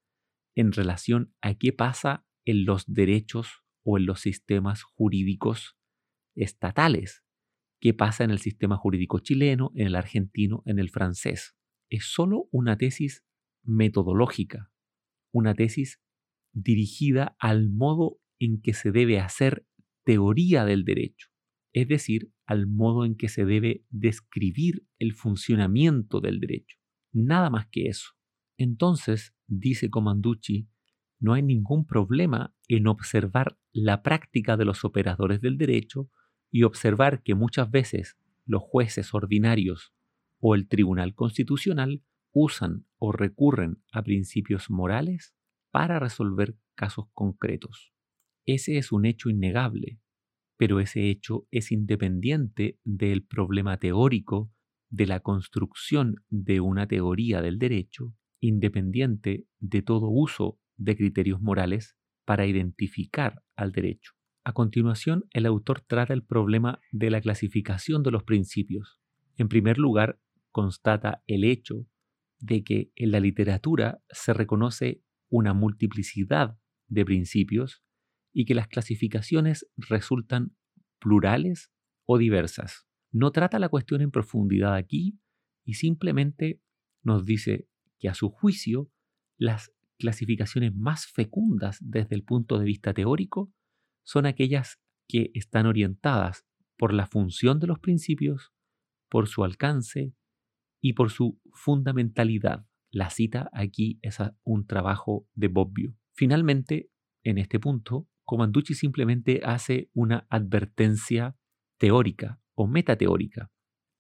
en 0.54 0.72
relación 0.72 1.34
a 1.42 1.54
qué 1.54 1.72
pasa 1.72 2.26
en 2.46 2.64
los 2.64 2.84
derechos 2.86 3.62
o 3.84 3.98
en 3.98 4.06
los 4.06 4.20
sistemas 4.20 4.82
jurídicos 4.82 5.76
estatales, 6.34 7.24
qué 7.80 7.92
pasa 7.94 8.24
en 8.24 8.30
el 8.30 8.38
sistema 8.38 8.76
jurídico 8.76 9.18
chileno, 9.20 9.70
en 9.74 9.88
el 9.88 9.96
argentino, 9.96 10.62
en 10.66 10.78
el 10.78 10.90
francés. 10.90 11.56
Es 11.90 12.06
solo 12.06 12.48
una 12.50 12.76
tesis 12.78 13.24
metodológica, 13.62 14.70
una 15.32 15.54
tesis 15.54 16.00
dirigida 16.52 17.36
al 17.38 17.70
modo 17.70 18.18
en 18.38 18.60
que 18.60 18.72
se 18.72 18.90
debe 18.90 19.20
hacer 19.20 19.66
teoría 20.04 20.64
del 20.64 20.84
derecho, 20.84 21.28
es 21.76 21.88
decir, 21.88 22.32
al 22.46 22.66
modo 22.66 23.04
en 23.04 23.16
que 23.16 23.28
se 23.28 23.44
debe 23.44 23.84
describir 23.90 24.86
el 24.98 25.12
funcionamiento 25.12 26.22
del 26.22 26.40
derecho. 26.40 26.78
Nada 27.12 27.50
más 27.50 27.66
que 27.70 27.88
eso. 27.88 28.12
Entonces, 28.56 29.34
dice 29.46 29.90
Comanducci, 29.90 30.70
no 31.20 31.34
hay 31.34 31.42
ningún 31.42 31.86
problema 31.86 32.56
en 32.66 32.86
observar 32.86 33.58
la 33.72 34.02
práctica 34.02 34.56
de 34.56 34.64
los 34.64 34.86
operadores 34.86 35.42
del 35.42 35.58
derecho 35.58 36.10
y 36.50 36.62
observar 36.62 37.22
que 37.22 37.34
muchas 37.34 37.70
veces 37.70 38.16
los 38.46 38.62
jueces 38.62 39.12
ordinarios 39.12 39.92
o 40.40 40.54
el 40.54 40.68
Tribunal 40.68 41.14
Constitucional 41.14 42.02
usan 42.32 42.86
o 42.96 43.12
recurren 43.12 43.82
a 43.92 44.02
principios 44.02 44.70
morales 44.70 45.34
para 45.70 45.98
resolver 45.98 46.56
casos 46.74 47.04
concretos. 47.12 47.92
Ese 48.46 48.78
es 48.78 48.92
un 48.92 49.04
hecho 49.04 49.28
innegable, 49.28 50.00
pero 50.56 50.80
ese 50.80 51.10
hecho 51.10 51.46
es 51.50 51.72
independiente 51.72 52.78
del 52.84 53.24
problema 53.24 53.78
teórico 53.78 54.50
de 54.88 55.06
la 55.06 55.20
construcción 55.20 56.16
de 56.28 56.60
una 56.60 56.86
teoría 56.86 57.42
del 57.42 57.58
derecho, 57.58 58.14
independiente 58.40 59.46
de 59.58 59.82
todo 59.82 60.08
uso 60.08 60.58
de 60.76 60.96
criterios 60.96 61.40
morales 61.40 61.96
para 62.24 62.46
identificar 62.46 63.42
al 63.56 63.72
derecho. 63.72 64.12
A 64.44 64.52
continuación, 64.52 65.24
el 65.32 65.46
autor 65.46 65.80
trata 65.80 66.14
el 66.14 66.22
problema 66.22 66.80
de 66.92 67.10
la 67.10 67.20
clasificación 67.20 68.02
de 68.02 68.12
los 68.12 68.22
principios. 68.22 69.00
En 69.36 69.48
primer 69.48 69.78
lugar, 69.78 70.20
constata 70.52 71.22
el 71.26 71.44
hecho 71.44 71.86
de 72.38 72.62
que 72.62 72.92
en 72.94 73.10
la 73.10 73.20
literatura 73.20 74.00
se 74.10 74.32
reconoce 74.32 75.02
una 75.28 75.52
multiplicidad 75.52 76.56
de 76.88 77.04
principios 77.04 77.82
y 78.38 78.44
que 78.44 78.54
las 78.54 78.68
clasificaciones 78.68 79.66
resultan 79.78 80.54
plurales 80.98 81.72
o 82.04 82.18
diversas. 82.18 82.86
No 83.10 83.30
trata 83.30 83.58
la 83.58 83.70
cuestión 83.70 84.02
en 84.02 84.10
profundidad 84.10 84.74
aquí 84.74 85.18
y 85.64 85.74
simplemente 85.74 86.60
nos 87.02 87.24
dice 87.24 87.66
que 87.98 88.10
a 88.10 88.14
su 88.14 88.28
juicio 88.28 88.90
las 89.38 89.72
clasificaciones 89.98 90.74
más 90.74 91.06
fecundas 91.06 91.78
desde 91.80 92.14
el 92.14 92.24
punto 92.24 92.58
de 92.58 92.66
vista 92.66 92.92
teórico 92.92 93.50
son 94.04 94.26
aquellas 94.26 94.82
que 95.08 95.30
están 95.32 95.64
orientadas 95.64 96.44
por 96.76 96.92
la 96.92 97.06
función 97.06 97.58
de 97.58 97.68
los 97.68 97.78
principios, 97.78 98.52
por 99.08 99.28
su 99.28 99.44
alcance 99.44 100.12
y 100.82 100.92
por 100.92 101.10
su 101.10 101.40
fundamentalidad. 101.54 102.66
La 102.90 103.08
cita 103.08 103.48
aquí 103.54 103.98
es 104.02 104.18
un 104.44 104.66
trabajo 104.66 105.26
de 105.34 105.48
Bobbio. 105.48 105.96
Finalmente, 106.12 106.90
en 107.24 107.38
este 107.38 107.58
punto, 107.58 108.06
Comanducci 108.26 108.74
simplemente 108.74 109.40
hace 109.44 109.88
una 109.94 110.26
advertencia 110.28 111.36
teórica 111.78 112.40
o 112.54 112.66
metateórica. 112.66 113.50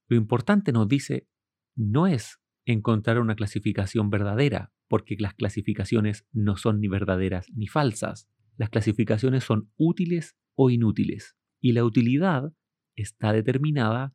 Lo 0.08 0.16
importante 0.16 0.72
nos 0.72 0.88
dice 0.88 1.28
no 1.76 2.06
es 2.06 2.40
encontrar 2.64 3.20
una 3.20 3.36
clasificación 3.36 4.10
verdadera, 4.10 4.72
porque 4.88 5.16
las 5.18 5.34
clasificaciones 5.34 6.26
no 6.32 6.56
son 6.56 6.80
ni 6.80 6.88
verdaderas 6.88 7.46
ni 7.54 7.68
falsas. 7.68 8.28
Las 8.56 8.70
clasificaciones 8.70 9.44
son 9.44 9.70
útiles 9.76 10.36
o 10.56 10.70
inútiles, 10.70 11.36
y 11.60 11.72
la 11.72 11.84
utilidad 11.84 12.52
está 12.96 13.32
determinada 13.32 14.14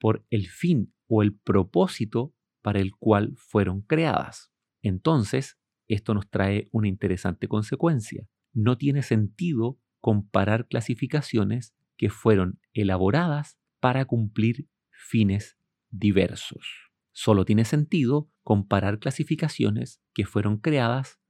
por 0.00 0.24
el 0.30 0.46
fin 0.46 0.94
o 1.08 1.22
el 1.22 1.34
propósito 1.34 2.34
para 2.62 2.80
el 2.80 2.92
cual 2.96 3.34
fueron 3.36 3.82
creadas. 3.82 4.52
Entonces, 4.82 5.58
esto 5.88 6.14
nos 6.14 6.30
trae 6.30 6.68
una 6.72 6.88
interesante 6.88 7.48
consecuencia. 7.48 8.26
No 8.52 8.76
tiene 8.76 9.02
sentido 9.02 9.78
comparar 10.00 10.66
clasificaciones 10.68 11.74
que 11.96 12.10
fueron 12.10 12.60
elaboradas 12.72 13.58
para 13.80 14.04
cumplir 14.04 14.68
fines 14.90 15.56
diversos. 15.90 16.90
Solo 17.12 17.44
tiene 17.44 17.64
sentido 17.64 18.30
comparar 18.42 18.98
clasificaciones 18.98 20.02
que 20.14 20.24
fueron 20.24 20.58
creadas 20.58 21.20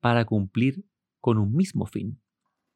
para 0.00 0.24
cumplir 0.24 0.86
con 1.20 1.38
un 1.38 1.54
mismo 1.54 1.86
fin. 1.86 2.20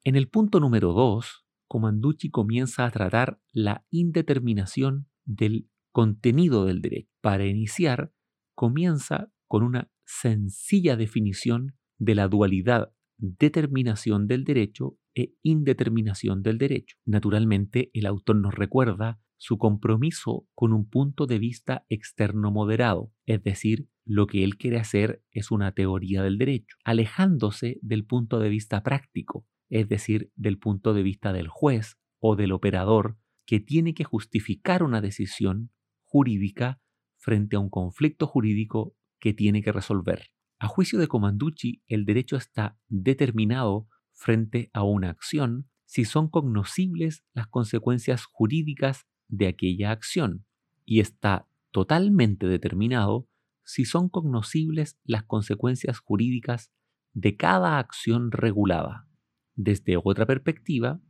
En 0.03 0.15
el 0.15 0.29
punto 0.29 0.59
número 0.59 0.93
2, 0.93 1.45
Comanducci 1.67 2.29
comienza 2.29 2.85
a 2.85 2.91
tratar 2.91 3.41
la 3.51 3.85
indeterminación 3.89 5.07
del 5.25 5.69
contenido 5.91 6.65
del 6.65 6.81
derecho. 6.81 7.09
Para 7.21 7.45
iniciar, 7.45 8.13
comienza 8.55 9.31
con 9.47 9.63
una 9.63 9.91
sencilla 10.05 10.95
definición 10.95 11.77
de 11.97 12.15
la 12.15 12.27
dualidad 12.27 12.93
determinación 13.21 14.27
del 14.27 14.43
derecho 14.43 14.97
e 15.15 15.35
indeterminación 15.43 16.41
del 16.41 16.57
derecho. 16.57 16.97
Naturalmente, 17.05 17.91
el 17.93 18.07
autor 18.07 18.37
nos 18.37 18.53
recuerda 18.53 19.21
su 19.37 19.57
compromiso 19.57 20.47
con 20.53 20.73
un 20.73 20.89
punto 20.89 21.25
de 21.27 21.39
vista 21.39 21.85
externo 21.89 22.51
moderado, 22.51 23.11
es 23.25 23.41
decir, 23.43 23.87
lo 24.05 24.27
que 24.27 24.43
él 24.43 24.57
quiere 24.57 24.77
hacer 24.77 25.23
es 25.31 25.51
una 25.51 25.71
teoría 25.71 26.23
del 26.23 26.37
derecho, 26.37 26.77
alejándose 26.83 27.79
del 27.81 28.05
punto 28.05 28.39
de 28.39 28.49
vista 28.49 28.83
práctico, 28.83 29.47
es 29.69 29.87
decir, 29.87 30.31
del 30.35 30.57
punto 30.57 30.93
de 30.93 31.03
vista 31.03 31.33
del 31.33 31.47
juez 31.47 31.97
o 32.19 32.35
del 32.35 32.51
operador 32.51 33.17
que 33.45 33.59
tiene 33.59 33.93
que 33.93 34.03
justificar 34.03 34.83
una 34.83 35.01
decisión 35.01 35.71
jurídica 36.03 36.81
frente 37.17 37.55
a 37.55 37.59
un 37.59 37.69
conflicto 37.69 38.27
jurídico 38.27 38.95
que 39.19 39.33
tiene 39.33 39.61
que 39.61 39.71
resolver. 39.71 40.31
A 40.61 40.67
juicio 40.67 40.99
de 40.99 41.07
Comanducci, 41.07 41.81
el 41.87 42.05
derecho 42.05 42.37
está 42.37 42.77
determinado 42.87 43.87
frente 44.11 44.69
a 44.73 44.83
una 44.83 45.09
acción 45.09 45.67
si 45.85 46.05
son 46.05 46.29
cognoscibles 46.29 47.23
las 47.33 47.47
consecuencias 47.47 48.25
jurídicas 48.25 49.07
de 49.27 49.47
aquella 49.47 49.89
acción 49.89 50.45
y 50.85 50.99
está 50.99 51.47
totalmente 51.71 52.45
determinado 52.45 53.27
si 53.63 53.85
son 53.85 54.07
cognoscibles 54.07 54.99
las 55.03 55.23
consecuencias 55.23 55.97
jurídicas 55.97 56.71
de 57.13 57.35
cada 57.35 57.79
acción 57.79 58.29
regulada. 58.29 59.07
Desde 59.55 59.97
otra 59.97 60.27
perspectiva, 60.27 61.01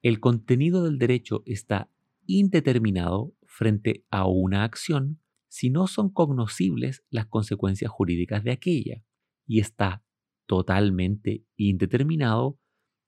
el 0.00 0.18
contenido 0.18 0.82
del 0.82 0.96
derecho 0.96 1.42
está 1.44 1.90
indeterminado 2.24 3.34
frente 3.44 4.06
a 4.10 4.26
una 4.26 4.64
acción 4.64 5.20
si 5.48 5.70
no 5.70 5.86
son 5.86 6.10
cognoscibles 6.10 7.04
las 7.10 7.26
consecuencias 7.26 7.90
jurídicas 7.90 8.44
de 8.44 8.52
aquella, 8.52 9.02
y 9.46 9.60
está 9.60 10.04
totalmente 10.46 11.44
indeterminado 11.56 12.58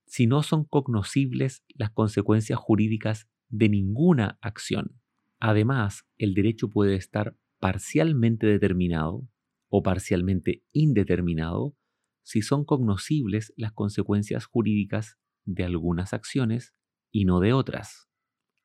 si 0.07 0.27
no 0.27 0.42
son 0.42 0.64
cognoscibles 0.64 1.64
las 1.75 1.90
consecuencias 1.90 2.59
jurídicas 2.59 3.29
de 3.49 3.68
ninguna 3.68 4.38
acción. 4.40 5.01
Además, 5.40 6.07
el 6.16 6.35
derecho 6.35 6.70
puede 6.70 6.94
estar 6.94 7.37
parcialmente 7.59 8.46
determinado 8.46 9.29
o 9.68 9.83
parcialmente 9.83 10.62
indeterminado 10.72 11.77
si 12.22 12.42
son 12.42 12.64
cognoscibles 12.64 13.53
las 13.57 13.72
consecuencias 13.72 14.46
jurídicas 14.46 15.18
de 15.44 15.64
algunas 15.64 16.12
acciones 16.12 16.75
y 17.11 17.25
no 17.25 17.40
de 17.40 17.53
otras. 17.53 18.06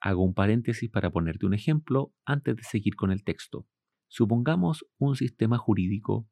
Hago 0.01 0.23
un 0.23 0.33
paréntesis 0.33 0.89
para 0.89 1.11
ponerte 1.11 1.45
un 1.45 1.53
ejemplo 1.53 2.13
antes 2.25 2.55
de 2.55 2.63
seguir 2.63 2.95
con 2.95 3.11
el 3.11 3.23
texto. 3.23 3.67
Supongamos 4.07 4.83
un 4.97 5.15
sistema 5.15 5.59
jurídico 5.59 6.27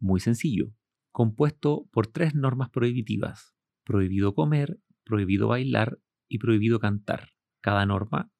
muy 0.00 0.20
sencillo, 0.20 0.72
compuesto 1.12 1.86
por 1.92 2.06
tres 2.06 2.34
normas 2.34 2.70
prohibitivas. 2.70 3.54
Prohibido 3.84 4.34
comer, 4.34 4.80
prohibido 5.04 5.48
bailar 5.48 5.98
y 6.28 6.38
prohibido 6.38 6.80
cantar. 6.80 7.28
Cada 7.60 7.84
norma 7.84 8.32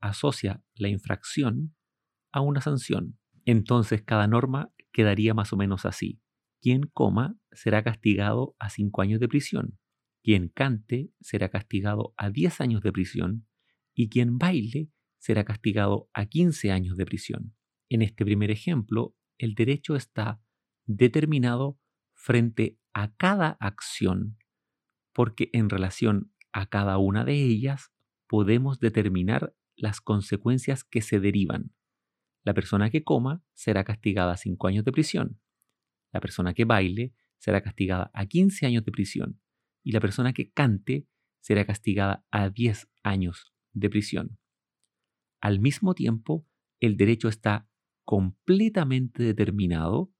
asocia 0.00 0.64
la 0.74 0.88
infracción 0.88 1.76
a 2.32 2.40
una 2.40 2.60
sanción. 2.60 3.18
Entonces 3.44 4.02
cada 4.02 4.26
norma 4.26 4.72
quedaría 4.92 5.32
más 5.32 5.52
o 5.52 5.56
menos 5.56 5.84
así. 5.86 6.20
Quien 6.60 6.82
coma 6.92 7.36
será 7.52 7.84
castigado 7.84 8.56
a 8.58 8.68
cinco 8.68 9.00
años 9.00 9.20
de 9.20 9.28
prisión. 9.28 9.78
Quien 10.24 10.48
cante 10.48 11.12
será 11.20 11.50
castigado 11.50 12.14
a 12.16 12.30
10 12.30 12.62
años 12.62 12.80
de 12.80 12.90
prisión 12.90 13.46
y 13.94 14.08
quien 14.08 14.38
baile 14.38 14.90
será 15.18 15.44
castigado 15.44 16.10
a 16.12 16.26
15 16.26 16.70
años 16.70 16.96
de 16.96 17.06
prisión. 17.06 17.54
En 17.88 18.02
este 18.02 18.24
primer 18.24 18.50
ejemplo, 18.50 19.16
el 19.38 19.54
derecho 19.54 19.96
está 19.96 20.42
determinado 20.84 21.78
frente 22.12 22.78
a 22.92 23.14
cada 23.14 23.56
acción, 23.60 24.36
porque 25.12 25.48
en 25.52 25.70
relación 25.70 26.32
a 26.52 26.66
cada 26.66 26.98
una 26.98 27.24
de 27.24 27.42
ellas 27.42 27.92
podemos 28.28 28.80
determinar 28.80 29.54
las 29.76 30.00
consecuencias 30.00 30.84
que 30.84 31.00
se 31.00 31.20
derivan. 31.20 31.72
La 32.44 32.54
persona 32.54 32.90
que 32.90 33.02
coma 33.02 33.42
será 33.54 33.84
castigada 33.84 34.32
a 34.32 34.36
5 34.36 34.66
años 34.66 34.84
de 34.84 34.92
prisión. 34.92 35.40
La 36.12 36.20
persona 36.20 36.54
que 36.54 36.64
baile 36.64 37.14
será 37.38 37.62
castigada 37.62 38.10
a 38.14 38.26
15 38.26 38.66
años 38.66 38.84
de 38.84 38.92
prisión 38.92 39.40
y 39.82 39.92
la 39.92 40.00
persona 40.00 40.32
que 40.32 40.52
cante 40.52 41.06
será 41.40 41.64
castigada 41.64 42.24
a 42.30 42.50
10 42.50 42.88
años 43.02 43.53
de 43.74 43.90
prisión. 43.90 44.38
Al 45.40 45.60
mismo 45.60 45.94
tiempo, 45.94 46.46
el 46.80 46.96
derecho 46.96 47.28
está 47.28 47.68
completamente 48.04 49.22
determinado 49.22 50.12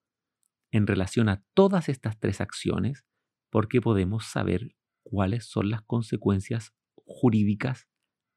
en 0.71 0.87
relación 0.87 1.29
a 1.29 1.45
todas 1.55 1.89
estas 1.89 2.19
tres 2.19 2.41
acciones 2.41 3.05
porque 3.51 3.81
podemos 3.81 4.27
saber 4.27 4.77
cuáles 5.05 5.47
son 5.47 5.71
las 5.71 5.83
consecuencias 5.83 6.75
jurídicas 7.07 7.89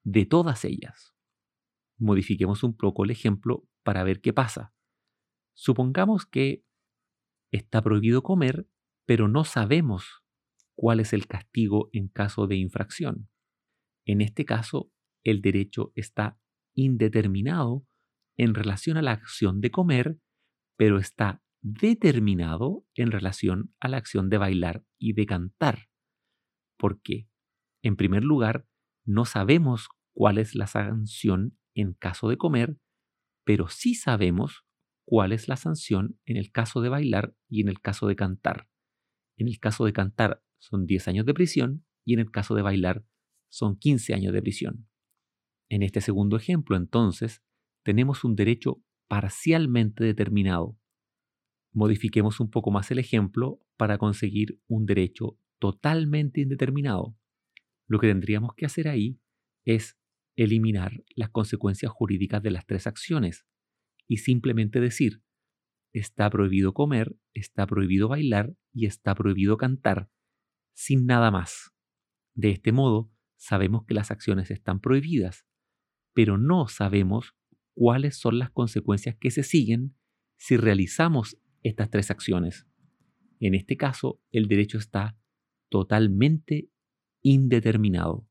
de 0.04 0.26
todas 0.26 0.64
ellas. 0.64 1.16
Modifiquemos 1.98 2.64
un 2.64 2.78
poco 2.78 3.04
el 3.04 3.12
ejemplo 3.12 3.68
para 3.84 4.04
ver 4.04 4.22
qué 4.22 4.34
pasa. 4.34 4.74
Supongamos 5.56 6.26
que 6.26 6.64
está 7.52 7.82
prohibido 7.82 8.22
comer, 8.22 8.70
pero 9.06 9.28
no 9.28 9.44
sabemos 9.44 10.24
cuál 10.76 11.00
es 11.00 11.14
el 11.14 11.26
castigo 11.26 11.90
en 11.92 12.08
caso 12.08 12.46
de 12.46 12.58
infracción. 12.58 13.30
En 14.06 14.22
este 14.22 14.46
caso, 14.46 14.92
el 15.32 15.42
derecho 15.42 15.92
está 15.96 16.40
indeterminado 16.74 17.86
en 18.38 18.54
relación 18.54 18.98
a 18.98 19.02
la 19.02 19.12
acción 19.12 19.60
de 19.60 19.72
comer, 19.72 20.20
pero 20.78 21.00
está 21.00 21.44
determinado 21.62 22.86
en 22.96 23.12
relación 23.12 23.74
a 23.80 23.90
la 23.90 23.98
acción 23.98 24.30
de 24.30 24.38
bailar 24.38 24.86
y 24.98 25.14
de 25.14 25.26
cantar. 25.26 25.90
¿Por 26.78 27.02
qué? 27.02 27.28
En 27.82 27.98
primer 27.98 28.24
lugar, 28.24 28.68
no 29.06 29.26
sabemos 29.26 29.90
cuál 30.14 30.38
es 30.38 30.56
la 30.56 30.68
sanción 30.68 31.58
en 31.74 31.94
caso 31.94 32.30
de 32.30 32.38
comer, 32.38 32.78
pero 33.44 33.68
sí 33.68 33.96
sabemos 33.96 34.66
cuál 35.06 35.34
es 35.34 35.48
la 35.48 35.58
sanción 35.58 36.20
en 36.26 36.38
el 36.38 36.52
caso 36.52 36.82
de 36.82 36.90
bailar 36.90 37.36
y 37.50 37.62
en 37.62 37.70
el 37.70 37.82
caso 37.82 38.08
de 38.08 38.16
cantar. 38.16 38.70
En 39.36 39.48
el 39.48 39.60
caso 39.60 39.84
de 39.86 39.94
cantar 39.94 40.42
son 40.58 40.86
10 40.86 41.08
años 41.10 41.26
de 41.26 41.34
prisión 41.34 41.86
y 42.06 42.14
en 42.14 42.20
el 42.20 42.32
caso 42.32 42.56
de 42.56 42.62
bailar 42.62 43.04
son 43.50 43.78
15 43.78 44.14
años 44.14 44.34
de 44.34 44.42
prisión. 44.42 44.88
En 45.70 45.84
este 45.84 46.02
segundo 46.02 46.38
ejemplo, 46.38 46.78
entonces, 46.78 47.44
tenemos 47.84 48.24
un 48.24 48.36
derecho 48.36 48.84
parcialmente 49.08 50.04
determinado. 50.04 50.78
Modifiquemos 51.74 52.40
un 52.40 52.50
poco 52.50 52.72
más 52.72 52.90
el 52.92 53.00
ejemplo 53.00 53.62
para 53.78 53.98
conseguir 53.98 54.60
un 54.68 54.86
derecho 54.86 55.40
totalmente 55.60 56.42
indeterminado. 56.42 57.18
Lo 57.88 58.00
que 58.00 58.08
tendríamos 58.08 58.54
que 58.56 58.66
hacer 58.66 58.88
ahí 58.88 59.20
es 59.66 59.98
eliminar 60.36 61.04
las 61.16 61.30
consecuencias 61.30 61.92
jurídicas 61.92 62.44
de 62.44 62.52
las 62.52 62.66
tres 62.66 62.88
acciones 62.88 63.46
y 64.08 64.18
simplemente 64.18 64.80
decir, 64.80 65.24
está 65.94 66.30
prohibido 66.30 66.74
comer, 66.74 67.18
está 67.34 67.66
prohibido 67.66 68.08
bailar 68.08 68.56
y 68.74 68.86
está 68.86 69.16
prohibido 69.16 69.58
cantar 69.58 70.10
sin 70.74 71.06
nada 71.06 71.32
más. 71.32 71.74
De 72.36 72.52
este 72.52 72.72
modo, 72.72 73.12
sabemos 73.36 73.86
que 73.86 73.96
las 73.96 74.12
acciones 74.12 74.52
están 74.52 74.80
prohibidas, 74.80 75.47
pero 76.18 76.40
no 76.40 76.68
sabemos 76.68 77.36
cuáles 77.76 78.18
son 78.18 78.40
las 78.40 78.50
consecuencias 78.50 79.16
que 79.20 79.30
se 79.30 79.44
siguen 79.44 79.96
si 80.36 80.58
realizamos 80.58 81.38
estas 81.62 81.92
tres 81.92 82.10
acciones. 82.10 82.66
En 83.40 83.54
este 83.54 83.78
caso, 83.78 84.20
el 84.32 84.48
derecho 84.48 84.80
está 84.80 85.16
totalmente 85.70 86.72
indeterminado. 87.22 88.28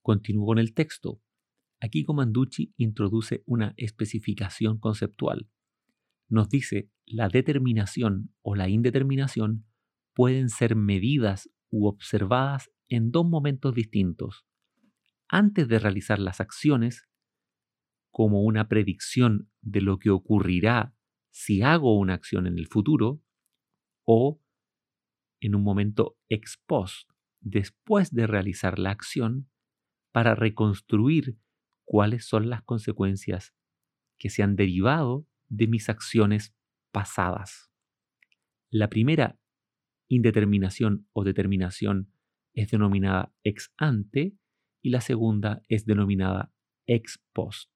Continúo 0.00 0.46
con 0.46 0.58
el 0.58 0.72
texto. 0.72 1.20
Aquí 1.78 2.04
Comanducci 2.04 2.72
introduce 2.78 3.42
una 3.44 3.74
especificación 3.76 4.78
conceptual. 4.78 5.50
Nos 6.30 6.48
dice 6.48 6.88
la 7.04 7.28
determinación 7.28 8.32
o 8.40 8.54
la 8.54 8.70
indeterminación 8.70 9.66
pueden 10.14 10.48
ser 10.48 10.74
medidas 10.74 11.50
u 11.68 11.86
observadas 11.86 12.70
en 12.88 13.10
dos 13.10 13.26
momentos 13.26 13.74
distintos. 13.74 14.46
Antes 15.28 15.68
de 15.68 15.78
realizar 15.78 16.18
las 16.18 16.40
acciones, 16.40 17.08
como 18.10 18.42
una 18.42 18.68
predicción 18.68 19.50
de 19.60 19.80
lo 19.80 19.98
que 19.98 20.10
ocurrirá 20.10 20.94
si 21.30 21.62
hago 21.62 21.98
una 21.98 22.14
acción 22.14 22.46
en 22.46 22.58
el 22.58 22.68
futuro, 22.68 23.20
o 24.06 24.40
en 25.40 25.54
un 25.54 25.64
momento 25.64 26.16
ex 26.28 26.62
post, 26.66 27.10
después 27.40 28.12
de 28.12 28.26
realizar 28.26 28.78
la 28.78 28.90
acción, 28.90 29.50
para 30.12 30.34
reconstruir 30.34 31.36
cuáles 31.84 32.26
son 32.26 32.48
las 32.48 32.62
consecuencias 32.62 33.52
que 34.18 34.30
se 34.30 34.42
han 34.42 34.54
derivado 34.54 35.26
de 35.48 35.66
mis 35.66 35.88
acciones 35.88 36.54
pasadas. 36.92 37.70
La 38.70 38.88
primera 38.88 39.38
indeterminación 40.08 41.08
o 41.12 41.24
determinación 41.24 42.12
es 42.54 42.70
denominada 42.70 43.34
ex 43.42 43.72
ante 43.76 44.36
y 44.84 44.90
la 44.90 45.00
segunda 45.00 45.62
es 45.70 45.86
denominada 45.86 46.52
ex 46.86 47.18
post. 47.32 47.72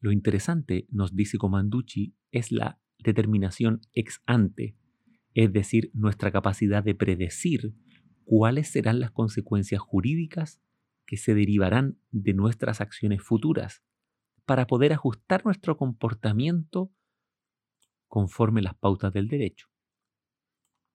Lo 0.00 0.12
interesante, 0.12 0.86
nos 0.88 1.14
dice 1.14 1.36
Comanducci, 1.36 2.16
es 2.32 2.50
la 2.50 2.80
determinación 2.98 3.82
ex 3.92 4.22
ante, 4.24 4.78
es 5.34 5.52
decir, 5.52 5.90
nuestra 5.92 6.32
capacidad 6.32 6.82
de 6.82 6.94
predecir 6.94 7.74
cuáles 8.24 8.68
serán 8.68 8.98
las 8.98 9.10
consecuencias 9.10 9.82
jurídicas 9.82 10.62
que 11.04 11.18
se 11.18 11.34
derivarán 11.34 11.98
de 12.10 12.32
nuestras 12.32 12.80
acciones 12.80 13.22
futuras 13.22 13.84
para 14.46 14.66
poder 14.66 14.94
ajustar 14.94 15.44
nuestro 15.44 15.76
comportamiento 15.76 16.94
conforme 18.08 18.62
las 18.62 18.74
pautas 18.74 19.12
del 19.12 19.28
derecho. 19.28 19.68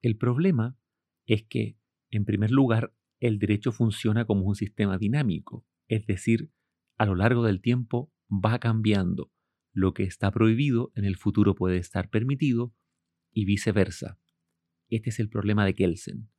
El 0.02 0.18
problema 0.18 0.76
es 1.28 1.44
que, 1.44 1.78
en 2.10 2.26
primer 2.26 2.50
lugar, 2.50 2.95
el 3.20 3.40
derecho 3.40 3.72
funciona 3.72 4.26
como 4.26 4.46
un 4.46 4.56
sistema 4.56 4.98
dinámico, 4.98 5.66
es 5.88 6.06
decir, 6.06 6.52
a 6.98 7.06
lo 7.06 7.16
largo 7.16 7.44
del 7.44 7.62
tiempo 7.62 8.12
va 8.30 8.60
cambiando. 8.60 9.32
Lo 9.74 9.94
que 9.94 10.04
está 10.04 10.32
prohibido 10.32 10.92
en 10.96 11.06
el 11.06 11.18
futuro 11.18 11.56
puede 11.56 11.78
estar 11.78 12.10
permitido 12.10 12.74
y 13.32 13.46
viceversa. 13.46 14.20
Este 14.90 15.10
es 15.10 15.20
el 15.20 15.30
problema 15.30 15.66
de 15.66 15.74
Kelsen. 15.74 16.30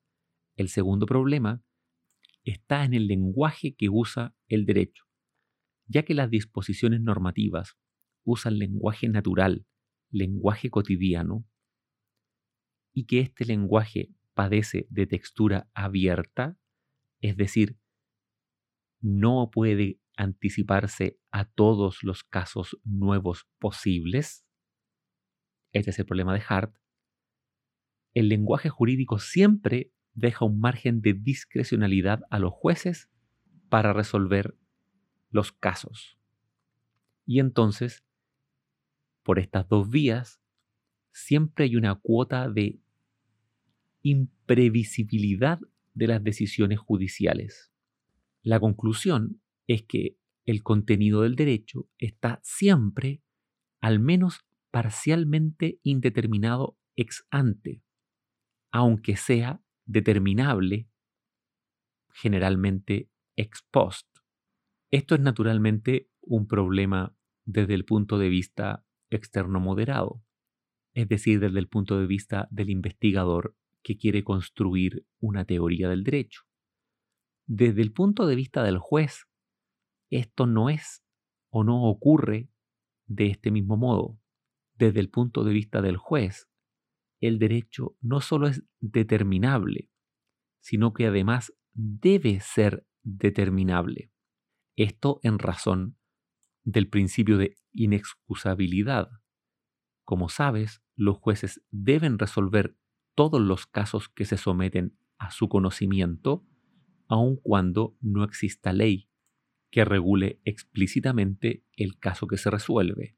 El 0.56 0.68
segundo 0.68 1.06
problema 1.06 1.62
está 2.44 2.84
en 2.84 2.94
el 2.94 3.06
lenguaje 3.06 3.74
que 3.74 3.88
usa 3.90 4.34
el 4.48 4.64
derecho, 4.64 5.04
ya 5.86 6.04
que 6.04 6.14
las 6.14 6.30
disposiciones 6.30 7.00
normativas 7.00 7.76
usan 8.24 8.58
lenguaje 8.58 9.08
natural, 9.08 9.66
lenguaje 10.10 10.70
cotidiano, 10.70 11.46
y 12.92 13.04
que 13.04 13.20
este 13.20 13.44
lenguaje 13.44 14.14
padece 14.32 14.86
de 14.90 15.06
textura 15.06 15.68
abierta, 15.74 16.58
es 17.20 17.36
decir, 17.36 17.78
no 19.00 19.50
puede 19.50 20.00
anticiparse 20.16 21.18
a 21.30 21.44
todos 21.44 22.02
los 22.02 22.24
casos 22.24 22.78
nuevos 22.84 23.46
posibles. 23.58 24.44
Este 25.72 25.90
es 25.90 25.98
el 25.98 26.06
problema 26.06 26.34
de 26.34 26.42
Hart. 26.48 26.74
El 28.14 28.28
lenguaje 28.28 28.70
jurídico 28.70 29.18
siempre 29.18 29.92
deja 30.14 30.46
un 30.46 30.58
margen 30.58 31.02
de 31.02 31.12
discrecionalidad 31.12 32.22
a 32.30 32.38
los 32.38 32.52
jueces 32.52 33.10
para 33.68 33.92
resolver 33.92 34.56
los 35.30 35.52
casos. 35.52 36.18
Y 37.26 37.40
entonces, 37.40 38.04
por 39.22 39.38
estas 39.38 39.68
dos 39.68 39.90
vías, 39.90 40.40
siempre 41.12 41.64
hay 41.64 41.76
una 41.76 41.94
cuota 41.96 42.48
de 42.48 42.80
imprevisibilidad 44.02 45.60
de 45.96 46.06
las 46.06 46.22
decisiones 46.22 46.78
judiciales. 46.78 47.72
La 48.42 48.60
conclusión 48.60 49.42
es 49.66 49.82
que 49.82 50.18
el 50.44 50.62
contenido 50.62 51.22
del 51.22 51.34
derecho 51.34 51.88
está 51.98 52.38
siempre, 52.44 53.22
al 53.80 53.98
menos 53.98 54.46
parcialmente, 54.70 55.80
indeterminado 55.82 56.78
ex 56.96 57.26
ante, 57.30 57.82
aunque 58.70 59.16
sea 59.16 59.62
determinable 59.86 60.88
generalmente 62.12 63.10
ex 63.36 63.62
post. 63.70 64.06
Esto 64.90 65.14
es 65.14 65.20
naturalmente 65.20 66.10
un 66.20 66.46
problema 66.46 67.16
desde 67.44 67.74
el 67.74 67.84
punto 67.84 68.18
de 68.18 68.28
vista 68.28 68.84
externo 69.10 69.60
moderado, 69.60 70.22
es 70.94 71.08
decir, 71.08 71.40
desde 71.40 71.58
el 71.58 71.68
punto 71.68 71.98
de 71.98 72.06
vista 72.06 72.48
del 72.50 72.70
investigador 72.70 73.56
que 73.86 73.96
quiere 73.96 74.24
construir 74.24 75.06
una 75.20 75.44
teoría 75.44 75.88
del 75.88 76.02
derecho. 76.02 76.42
Desde 77.46 77.82
el 77.82 77.92
punto 77.92 78.26
de 78.26 78.34
vista 78.34 78.64
del 78.64 78.78
juez, 78.78 79.28
esto 80.10 80.48
no 80.48 80.70
es 80.70 81.04
o 81.50 81.62
no 81.62 81.84
ocurre 81.84 82.50
de 83.06 83.28
este 83.28 83.52
mismo 83.52 83.76
modo. 83.76 84.18
Desde 84.74 84.98
el 84.98 85.08
punto 85.08 85.44
de 85.44 85.52
vista 85.52 85.82
del 85.82 85.98
juez, 85.98 86.48
el 87.20 87.38
derecho 87.38 87.96
no 88.00 88.20
solo 88.20 88.48
es 88.48 88.64
determinable, 88.80 89.88
sino 90.58 90.92
que 90.92 91.06
además 91.06 91.52
debe 91.72 92.40
ser 92.40 92.88
determinable. 93.04 94.10
Esto 94.74 95.20
en 95.22 95.38
razón 95.38 95.96
del 96.64 96.88
principio 96.88 97.38
de 97.38 97.56
inexcusabilidad. 97.70 99.10
Como 100.04 100.28
sabes, 100.28 100.82
los 100.96 101.18
jueces 101.18 101.62
deben 101.70 102.18
resolver 102.18 102.76
todos 103.16 103.40
los 103.40 103.66
casos 103.66 104.08
que 104.08 104.24
se 104.24 104.36
someten 104.36 104.96
a 105.18 105.32
su 105.32 105.48
conocimiento, 105.48 106.46
aun 107.08 107.36
cuando 107.42 107.96
no 108.00 108.22
exista 108.22 108.72
ley 108.72 109.08
que 109.70 109.84
regule 109.84 110.40
explícitamente 110.44 111.64
el 111.72 111.98
caso 111.98 112.26
que 112.26 112.36
se 112.36 112.50
resuelve. 112.50 113.16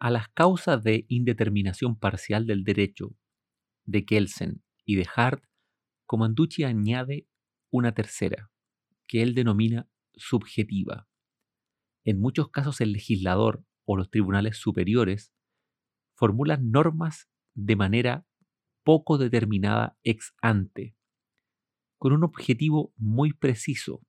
A 0.00 0.10
las 0.10 0.28
causas 0.28 0.82
de 0.82 1.06
indeterminación 1.08 1.98
parcial 1.98 2.46
del 2.46 2.64
derecho 2.64 3.16
de 3.84 4.04
Kelsen 4.04 4.62
y 4.84 4.96
de 4.96 5.06
Hart, 5.14 5.44
Comanducci 6.06 6.64
añade 6.64 7.28
una 7.70 7.92
tercera, 7.92 8.50
que 9.06 9.22
él 9.22 9.34
denomina 9.34 9.88
subjetiva. 10.14 11.08
En 12.04 12.20
muchos 12.20 12.50
casos 12.50 12.80
el 12.80 12.92
legislador 12.92 13.64
o 13.84 13.96
los 13.96 14.10
tribunales 14.10 14.56
superiores 14.56 15.32
formulan 16.14 16.70
normas 16.70 17.28
de 17.54 17.76
manera 17.76 18.27
poco 18.88 19.18
determinada 19.18 19.98
ex 20.02 20.34
ante, 20.40 20.96
con 21.98 22.14
un 22.14 22.24
objetivo 22.24 22.94
muy 22.96 23.34
preciso, 23.34 24.00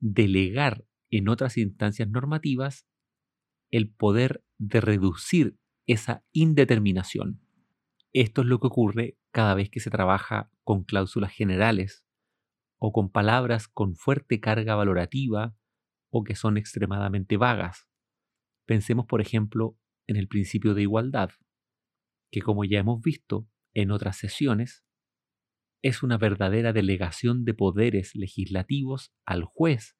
delegar 0.00 0.86
en 1.10 1.28
otras 1.28 1.58
instancias 1.58 2.08
normativas 2.08 2.88
el 3.70 3.92
poder 3.92 4.42
de 4.56 4.80
reducir 4.80 5.58
esa 5.86 6.24
indeterminación. 6.32 7.42
Esto 8.14 8.40
es 8.40 8.46
lo 8.46 8.58
que 8.58 8.68
ocurre 8.68 9.18
cada 9.32 9.54
vez 9.54 9.68
que 9.68 9.80
se 9.80 9.90
trabaja 9.90 10.50
con 10.62 10.84
cláusulas 10.84 11.32
generales 11.34 12.06
o 12.78 12.90
con 12.90 13.10
palabras 13.10 13.68
con 13.68 13.96
fuerte 13.96 14.40
carga 14.40 14.76
valorativa 14.76 15.54
o 16.08 16.24
que 16.24 16.36
son 16.36 16.56
extremadamente 16.56 17.36
vagas. 17.36 17.86
Pensemos, 18.64 19.04
por 19.04 19.20
ejemplo, 19.20 19.76
en 20.06 20.16
el 20.16 20.26
principio 20.26 20.72
de 20.72 20.80
igualdad, 20.80 21.32
que 22.30 22.40
como 22.40 22.64
ya 22.64 22.78
hemos 22.78 23.02
visto 23.02 23.46
en 23.74 23.90
otras 23.90 24.16
sesiones, 24.16 24.84
es 25.82 26.02
una 26.02 26.16
verdadera 26.16 26.72
delegación 26.72 27.44
de 27.44 27.52
poderes 27.52 28.14
legislativos 28.14 29.12
al 29.26 29.44
juez 29.44 29.96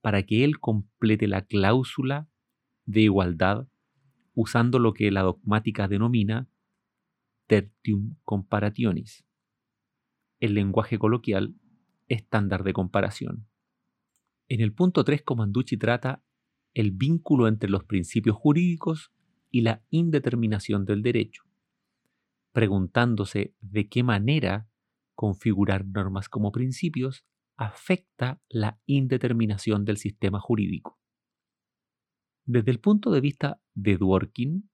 para 0.00 0.24
que 0.24 0.42
él 0.42 0.58
complete 0.58 1.28
la 1.28 1.44
cláusula 1.44 2.28
de 2.86 3.02
igualdad 3.02 3.68
usando 4.34 4.78
lo 4.78 4.94
que 4.94 5.10
la 5.10 5.22
dogmática 5.22 5.88
denomina 5.88 6.48
tertium 7.46 8.16
comparationis, 8.24 9.24
el 10.40 10.54
lenguaje 10.54 10.98
coloquial 10.98 11.54
estándar 12.08 12.62
de 12.62 12.72
comparación. 12.72 13.48
En 14.48 14.60
el 14.60 14.72
punto 14.72 15.04
3, 15.04 15.22
Comanducci 15.22 15.76
trata 15.76 16.24
el 16.74 16.92
vínculo 16.92 17.48
entre 17.48 17.70
los 17.70 17.84
principios 17.84 18.36
jurídicos 18.36 19.12
y 19.50 19.62
la 19.62 19.82
indeterminación 19.90 20.84
del 20.84 21.02
derecho, 21.02 21.42
preguntándose 22.58 23.54
de 23.60 23.88
qué 23.88 24.02
manera 24.02 24.68
configurar 25.14 25.86
normas 25.86 26.28
como 26.28 26.50
principios 26.50 27.24
afecta 27.56 28.42
la 28.48 28.80
indeterminación 28.84 29.84
del 29.84 29.96
sistema 29.96 30.40
jurídico. 30.40 30.98
Desde 32.44 32.72
el 32.72 32.80
punto 32.80 33.12
de 33.12 33.20
vista 33.20 33.60
de 33.74 33.96
Dworkin, 33.96 34.68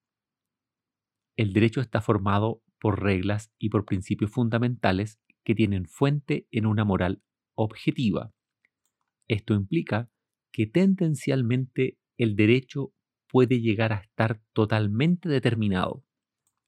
el 1.36 1.52
derecho 1.52 1.82
está 1.82 2.00
formado 2.00 2.62
por 2.80 3.02
reglas 3.02 3.52
y 3.58 3.68
por 3.68 3.84
principios 3.84 4.30
fundamentales 4.30 5.20
que 5.44 5.54
tienen 5.54 5.84
fuente 5.84 6.48
en 6.52 6.64
una 6.64 6.86
moral 6.86 7.22
objetiva. 7.54 8.32
Esto 9.28 9.52
implica 9.52 10.08
que 10.52 10.66
tendencialmente 10.66 11.98
el 12.16 12.34
derecho 12.34 12.94
puede 13.28 13.60
llegar 13.60 13.92
a 13.92 13.96
estar 13.96 14.40
totalmente 14.54 15.28
determinado. 15.28 16.02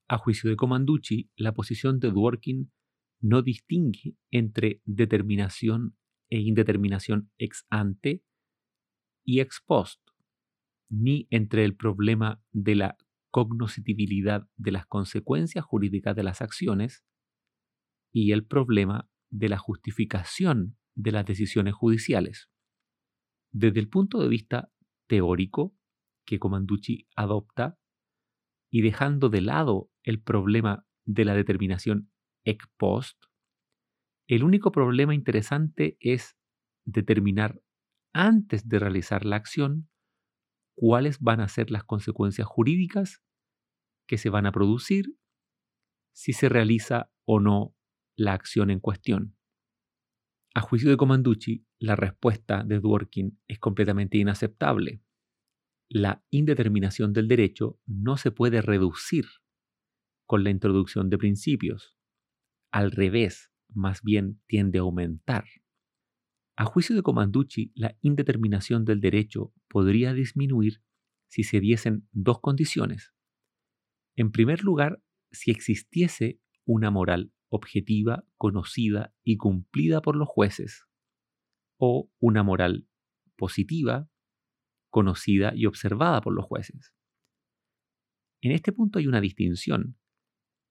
A 0.09 0.19
juicio 0.19 0.49
de 0.49 0.57
Comanducci, 0.57 1.31
la 1.37 1.53
posición 1.53 1.99
de 1.99 2.11
Dworkin 2.11 2.73
no 3.21 3.43
distingue 3.43 4.17
entre 4.31 4.81
determinación 4.85 5.97
e 6.31 6.39
indeterminación 6.41 7.31
ex 7.39 7.67
ante 7.71 8.23
y 9.25 9.41
ex 9.41 9.61
post, 9.67 10.01
ni 10.89 11.27
entre 11.31 11.65
el 11.65 11.75
problema 11.77 12.41
de 12.53 12.77
la 12.77 12.97
cognoscitibilidad 13.31 14.49
de 14.57 14.73
las 14.73 14.87
consecuencias 14.87 15.65
jurídicas 15.65 16.15
de 16.15 16.23
las 16.23 16.41
acciones 16.41 17.05
y 18.13 18.33
el 18.33 18.47
problema 18.47 19.11
de 19.31 19.49
la 19.49 19.59
justificación 19.59 20.79
de 20.95 21.13
las 21.13 21.27
decisiones 21.27 21.75
judiciales. 21.75 22.49
Desde 23.53 23.81
el 23.81 23.89
punto 23.89 24.21
de 24.21 24.29
vista 24.29 24.71
teórico 25.09 25.77
que 26.25 26.39
Comanducci 26.39 27.09
adopta 27.17 27.79
y 28.71 28.83
dejando 28.83 29.29
de 29.29 29.41
lado 29.41 29.91
el 30.07 30.23
problema 30.23 30.87
de 31.05 31.25
la 31.27 31.35
determinación 31.35 32.11
ex 32.45 32.67
post, 32.79 33.23
el 34.29 34.45
único 34.45 34.73
problema 34.73 35.15
interesante 35.15 35.99
es 36.01 36.37
determinar 36.87 37.61
antes 38.15 38.69
de 38.69 38.79
realizar 38.79 39.25
la 39.27 39.37
acción 39.37 39.91
cuáles 40.75 41.21
van 41.21 41.41
a 41.41 41.49
ser 41.49 41.71
las 41.71 41.85
consecuencias 41.85 42.47
jurídicas 42.47 43.23
que 44.09 44.19
se 44.19 44.31
van 44.31 44.47
a 44.47 44.53
producir 44.53 45.17
si 46.15 46.33
se 46.33 46.49
realiza 46.49 47.11
o 47.25 47.41
no 47.41 47.75
la 48.17 48.33
acción 48.33 48.71
en 48.71 48.81
cuestión. 48.81 49.37
A 50.55 50.61
juicio 50.61 50.89
de 50.89 50.97
Comanducci, 50.97 51.67
la 51.79 51.97
respuesta 51.97 52.65
de 52.65 52.81
Dworkin 52.81 53.39
es 53.47 53.59
completamente 53.59 54.17
inaceptable. 54.17 55.03
La 55.89 56.25
indeterminación 56.31 57.13
del 57.13 57.29
derecho 57.29 57.79
no 57.87 58.17
se 58.17 58.31
puede 58.31 58.63
reducir 58.63 59.27
con 60.27 60.45
la 60.45 60.51
introducción 60.51 61.09
de 61.09 61.19
principios. 61.19 61.97
Al 62.73 62.91
revés, 62.91 63.51
más 63.69 64.03
bien 64.03 64.43
tiende 64.47 64.79
a 64.79 64.83
aumentar. 64.83 65.45
A 66.57 66.65
juicio 66.65 66.97
de 66.97 67.03
Comanducci, 67.03 67.73
la 67.75 67.97
indeterminación 68.01 68.85
del 68.85 69.01
derecho 69.01 69.53
podría 69.69 70.15
disminuir 70.15 70.83
si 71.29 71.43
se 71.43 71.61
diesen 71.61 72.09
dos 72.13 72.41
condiciones. 72.41 73.13
En 74.17 74.33
primer 74.33 74.63
lugar, 74.63 75.03
si 75.31 75.51
existiese 75.51 76.41
una 76.65 76.91
moral 76.91 77.33
objetiva, 77.49 78.25
conocida 78.37 79.15
y 79.23 79.37
cumplida 79.37 80.01
por 80.01 80.17
los 80.17 80.29
jueces, 80.29 80.87
o 81.79 82.11
una 82.19 82.43
moral 82.43 82.89
positiva, 83.37 84.09
conocida 84.91 85.53
y 85.55 85.67
observada 85.67 86.21
por 86.21 86.35
los 86.35 86.47
jueces. 86.47 86.95
En 88.41 88.53
este 88.53 88.73
punto 88.73 88.99
hay 88.99 89.07
una 89.07 89.21
distinción. 89.21 89.99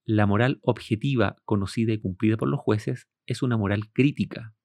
La 0.08 0.28
moral 0.28 0.60
objetiva, 0.62 1.38
conocida 1.46 1.92
y 1.92 2.00
cumplida 2.00 2.38
por 2.38 2.48
los 2.48 2.60
jueces 2.60 3.10
es 3.26 3.42
una 3.42 3.58
moral 3.58 3.92
crítica, 3.92 4.56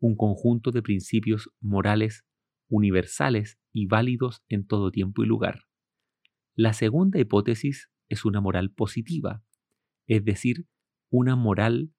un 0.00 0.16
conjunto 0.16 0.72
de 0.72 0.82
principios 0.82 1.50
morales 1.60 2.24
universales 2.68 3.60
y 3.72 3.86
válidos 3.86 4.42
en 4.48 4.66
todo 4.66 4.90
tiempo 4.90 5.22
y 5.22 5.26
lugar. 5.26 5.68
La 6.56 6.72
segunda 6.72 7.20
hipótesis 7.20 7.88
es 8.08 8.24
una 8.24 8.40
moral 8.40 8.72
positiva, 8.72 9.44
es 10.08 10.24
decir, 10.24 10.66
una 11.08 11.36
moral 11.36 11.92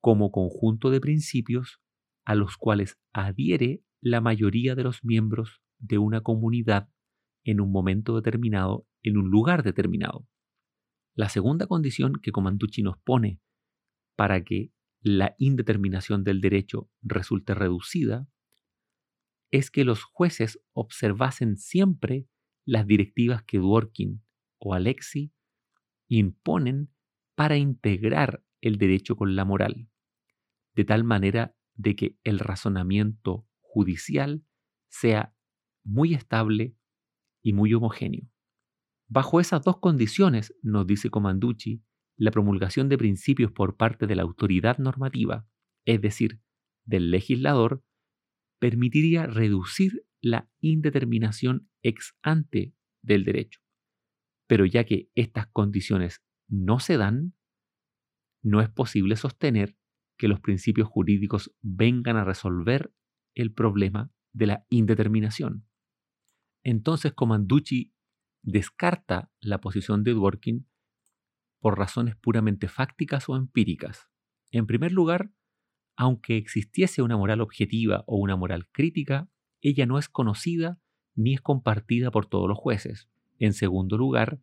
como 0.00 0.30
conjunto 0.30 0.88
de 0.88 1.02
principios 1.02 1.82
a 2.24 2.34
los 2.34 2.56
cuales 2.56 2.98
adhiere 3.12 3.82
la 4.00 4.22
mayoría 4.22 4.74
de 4.76 4.82
los 4.82 5.04
miembros 5.04 5.60
de 5.78 5.98
una 5.98 6.22
comunidad 6.22 6.88
en 7.44 7.60
un 7.60 7.70
momento 7.70 8.16
determinado, 8.16 8.86
en 9.02 9.18
un 9.18 9.28
lugar 9.28 9.62
determinado. 9.62 10.26
La 11.16 11.30
segunda 11.30 11.66
condición 11.66 12.12
que 12.22 12.30
Comanducci 12.30 12.82
nos 12.82 12.98
pone 12.98 13.40
para 14.16 14.44
que 14.44 14.70
la 15.00 15.34
indeterminación 15.38 16.24
del 16.24 16.42
derecho 16.42 16.90
resulte 17.00 17.54
reducida 17.54 18.28
es 19.50 19.70
que 19.70 19.86
los 19.86 20.02
jueces 20.02 20.60
observasen 20.74 21.56
siempre 21.56 22.26
las 22.66 22.86
directivas 22.86 23.42
que 23.44 23.56
Dworkin 23.56 24.22
o 24.58 24.74
Alexi 24.74 25.32
imponen 26.08 26.92
para 27.34 27.56
integrar 27.56 28.44
el 28.60 28.76
derecho 28.76 29.16
con 29.16 29.36
la 29.36 29.46
moral, 29.46 29.88
de 30.74 30.84
tal 30.84 31.02
manera 31.04 31.56
de 31.76 31.96
que 31.96 32.18
el 32.24 32.40
razonamiento 32.40 33.48
judicial 33.60 34.44
sea 34.88 35.34
muy 35.82 36.12
estable 36.12 36.76
y 37.42 37.54
muy 37.54 37.72
homogéneo. 37.72 38.28
Bajo 39.08 39.40
esas 39.40 39.62
dos 39.62 39.78
condiciones, 39.78 40.54
nos 40.62 40.86
dice 40.86 41.10
Comanducci, 41.10 41.82
la 42.16 42.30
promulgación 42.30 42.88
de 42.88 42.98
principios 42.98 43.52
por 43.52 43.76
parte 43.76 44.06
de 44.06 44.16
la 44.16 44.22
autoridad 44.22 44.78
normativa, 44.78 45.46
es 45.84 46.00
decir, 46.00 46.40
del 46.84 47.10
legislador, 47.10 47.84
permitiría 48.58 49.26
reducir 49.26 50.06
la 50.20 50.50
indeterminación 50.60 51.68
ex 51.82 52.16
ante 52.22 52.74
del 53.02 53.24
derecho. 53.24 53.60
Pero 54.48 54.64
ya 54.64 54.84
que 54.84 55.10
estas 55.14 55.46
condiciones 55.48 56.22
no 56.48 56.80
se 56.80 56.96
dan, 56.96 57.34
no 58.42 58.60
es 58.60 58.70
posible 58.70 59.16
sostener 59.16 59.76
que 60.16 60.28
los 60.28 60.40
principios 60.40 60.88
jurídicos 60.88 61.54
vengan 61.62 62.16
a 62.16 62.24
resolver 62.24 62.92
el 63.34 63.52
problema 63.52 64.10
de 64.32 64.46
la 64.46 64.66
indeterminación. 64.70 65.68
Entonces 66.64 67.12
Comanducci 67.12 67.92
descarta 68.46 69.32
la 69.40 69.60
posición 69.60 70.04
de 70.04 70.12
Dworkin 70.12 70.68
por 71.58 71.76
razones 71.76 72.14
puramente 72.14 72.68
fácticas 72.68 73.28
o 73.28 73.36
empíricas. 73.36 74.08
En 74.52 74.66
primer 74.66 74.92
lugar, 74.92 75.32
aunque 75.96 76.36
existiese 76.36 77.02
una 77.02 77.16
moral 77.16 77.40
objetiva 77.40 78.04
o 78.06 78.18
una 78.18 78.36
moral 78.36 78.68
crítica, 78.70 79.28
ella 79.60 79.84
no 79.84 79.98
es 79.98 80.08
conocida 80.08 80.80
ni 81.16 81.34
es 81.34 81.40
compartida 81.40 82.12
por 82.12 82.26
todos 82.26 82.48
los 82.48 82.56
jueces. 82.56 83.08
En 83.40 83.52
segundo 83.52 83.98
lugar, 83.98 84.40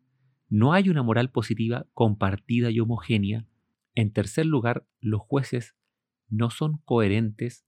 no 0.50 0.74
hay 0.74 0.90
una 0.90 1.02
moral 1.02 1.32
positiva 1.32 1.88
compartida 1.94 2.72
y 2.72 2.82
homogénea. 2.82 3.48
En 3.96 4.12
tercer 4.12 4.46
lugar, 4.46 4.86
los 5.00 5.22
jueces 5.22 5.78
no 6.28 6.50
son 6.50 6.80
coherentes 6.84 7.66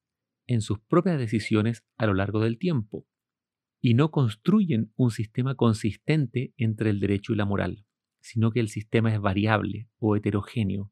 en 0.48 0.60
sus 0.60 0.80
propias 0.80 1.18
decisiones 1.18 1.86
a 1.98 2.08
lo 2.08 2.14
largo 2.14 2.42
del 2.42 2.58
tiempo 2.58 3.08
y 3.86 3.94
no 3.94 4.10
construyen 4.10 4.92
un 4.96 5.12
sistema 5.12 5.54
consistente 5.54 6.56
entre 6.58 6.90
el 6.90 7.00
derecho 7.00 7.34
y 7.34 7.36
la 7.36 7.46
moral, 7.46 7.86
sino 8.20 8.50
que 8.50 8.60
el 8.60 8.68
sistema 8.68 9.14
es 9.14 9.22
variable 9.22 9.92
o 10.00 10.16
heterogéneo. 10.16 10.92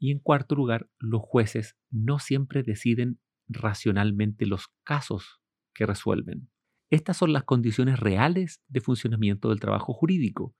Y 0.00 0.10
en 0.10 0.18
cuarto 0.18 0.54
lugar, 0.54 0.88
los 0.98 1.20
jueces 1.20 1.76
no 1.90 2.18
siempre 2.18 2.62
deciden 2.62 3.20
racionalmente 3.46 4.46
los 4.46 4.68
casos 4.84 5.42
que 5.74 5.84
resuelven. 5.84 6.48
Estas 6.88 7.18
son 7.18 7.34
las 7.34 7.44
condiciones 7.44 8.00
reales 8.00 8.62
de 8.68 8.80
funcionamiento 8.80 9.50
del 9.50 9.60
trabajo 9.60 9.92
jurídico, 9.92 10.56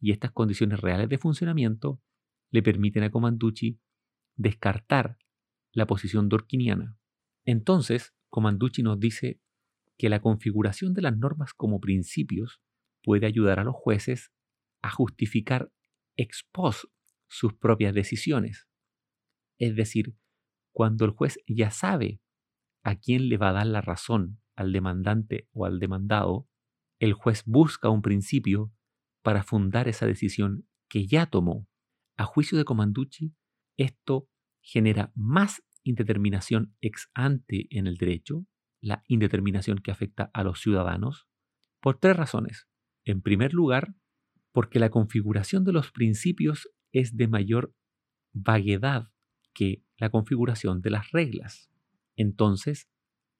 y 0.00 0.10
estas 0.10 0.32
condiciones 0.32 0.80
reales 0.80 1.08
de 1.08 1.18
funcionamiento 1.18 2.02
le 2.50 2.60
permiten 2.60 3.04
a 3.04 3.12
Comanducci 3.12 3.78
descartar 4.34 5.16
la 5.70 5.86
posición 5.86 6.28
dorquiniana. 6.28 6.98
Entonces, 7.44 8.16
Comanducci 8.30 8.82
nos 8.82 8.98
dice 8.98 9.40
que 10.02 10.08
la 10.08 10.20
configuración 10.20 10.94
de 10.94 11.02
las 11.02 11.16
normas 11.16 11.54
como 11.54 11.78
principios 11.78 12.60
puede 13.04 13.24
ayudar 13.24 13.60
a 13.60 13.62
los 13.62 13.76
jueces 13.76 14.32
a 14.82 14.90
justificar 14.90 15.70
ex 16.16 16.44
post 16.50 16.86
sus 17.28 17.54
propias 17.54 17.94
decisiones. 17.94 18.66
Es 19.60 19.76
decir, 19.76 20.16
cuando 20.72 21.04
el 21.04 21.12
juez 21.12 21.38
ya 21.46 21.70
sabe 21.70 22.20
a 22.82 22.96
quién 22.96 23.28
le 23.28 23.36
va 23.36 23.50
a 23.50 23.52
dar 23.52 23.66
la 23.66 23.80
razón, 23.80 24.40
al 24.56 24.72
demandante 24.72 25.48
o 25.52 25.66
al 25.66 25.78
demandado, 25.78 26.48
el 26.98 27.12
juez 27.12 27.44
busca 27.46 27.88
un 27.88 28.02
principio 28.02 28.72
para 29.22 29.44
fundar 29.44 29.86
esa 29.86 30.06
decisión 30.06 30.66
que 30.88 31.06
ya 31.06 31.26
tomó. 31.26 31.68
A 32.16 32.24
juicio 32.24 32.58
de 32.58 32.64
Comanducci, 32.64 33.36
esto 33.76 34.28
genera 34.62 35.12
más 35.14 35.62
indeterminación 35.84 36.74
ex 36.80 37.08
ante 37.14 37.68
en 37.70 37.86
el 37.86 37.98
derecho, 37.98 38.48
la 38.82 39.02
indeterminación 39.06 39.78
que 39.78 39.92
afecta 39.92 40.30
a 40.34 40.44
los 40.44 40.60
ciudadanos, 40.60 41.28
por 41.80 41.98
tres 41.98 42.16
razones. 42.16 42.68
En 43.04 43.22
primer 43.22 43.54
lugar, 43.54 43.94
porque 44.52 44.78
la 44.78 44.90
configuración 44.90 45.64
de 45.64 45.72
los 45.72 45.90
principios 45.90 46.68
es 46.92 47.16
de 47.16 47.28
mayor 47.28 47.74
vaguedad 48.32 49.10
que 49.54 49.84
la 49.96 50.10
configuración 50.10 50.82
de 50.82 50.90
las 50.90 51.10
reglas. 51.12 51.70
Entonces, 52.16 52.90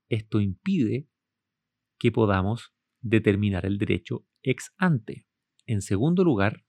esto 0.08 0.40
impide 0.40 1.08
que 1.98 2.12
podamos 2.12 2.72
determinar 3.00 3.66
el 3.66 3.78
derecho 3.78 4.26
ex 4.42 4.72
ante. 4.78 5.26
En 5.66 5.82
segundo 5.82 6.24
lugar, 6.24 6.64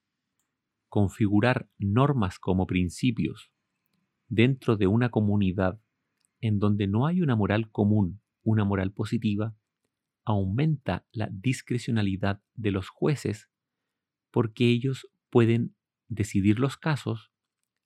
configurar 0.90 1.70
normas 1.78 2.40
como 2.40 2.68
principios 2.68 3.52
dentro 4.28 4.78
de 4.78 4.88
una 4.88 5.10
comunidad 5.10 5.80
en 6.40 6.60
donde 6.60 6.88
no 6.88 7.06
hay 7.06 7.22
una 7.22 7.36
moral 7.36 7.72
común, 7.72 8.22
una 8.44 8.64
moral 8.66 8.92
positiva, 8.92 9.56
aumenta 10.26 11.06
la 11.12 11.30
discrecionalidad 11.32 12.42
de 12.54 12.72
los 12.72 12.90
jueces 12.90 13.50
porque 14.32 14.68
ellos 14.68 15.08
pueden 15.30 15.76
decidir 16.08 16.60
los 16.60 16.78
casos 16.78 17.32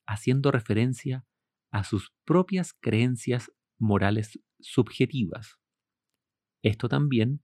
haciendo 0.06 0.50
referencia 0.50 1.26
a 1.70 1.84
sus 1.84 2.14
propias 2.24 2.72
creencias 2.72 3.52
morales 3.78 4.40
subjetivas. 4.60 5.58
Esto 6.62 6.88
también 6.88 7.42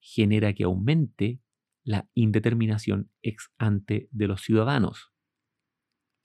genera 0.00 0.52
que 0.54 0.64
aumente 0.64 1.40
la 1.82 2.08
indeterminación 2.14 3.10
ex 3.22 3.52
ante 3.58 4.08
de 4.10 4.28
los 4.28 4.42
ciudadanos. 4.42 5.12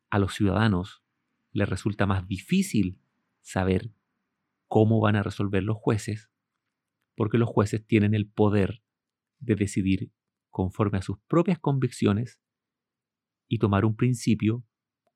A 0.09 0.19
los 0.19 0.33
ciudadanos 0.33 1.03
les 1.51 1.67
resulta 1.67 2.05
más 2.05 2.27
difícil 2.27 2.99
saber 3.41 3.91
cómo 4.71 5.01
van 5.01 5.17
a 5.17 5.21
resolver 5.21 5.63
los 5.63 5.75
jueces, 5.75 6.31
porque 7.17 7.37
los 7.37 7.49
jueces 7.49 7.85
tienen 7.85 8.13
el 8.13 8.31
poder 8.31 8.81
de 9.39 9.55
decidir 9.55 10.13
conforme 10.49 10.97
a 10.97 11.01
sus 11.01 11.17
propias 11.27 11.59
convicciones 11.59 12.39
y 13.49 13.59
tomar 13.59 13.83
un 13.83 13.97
principio, 13.97 14.63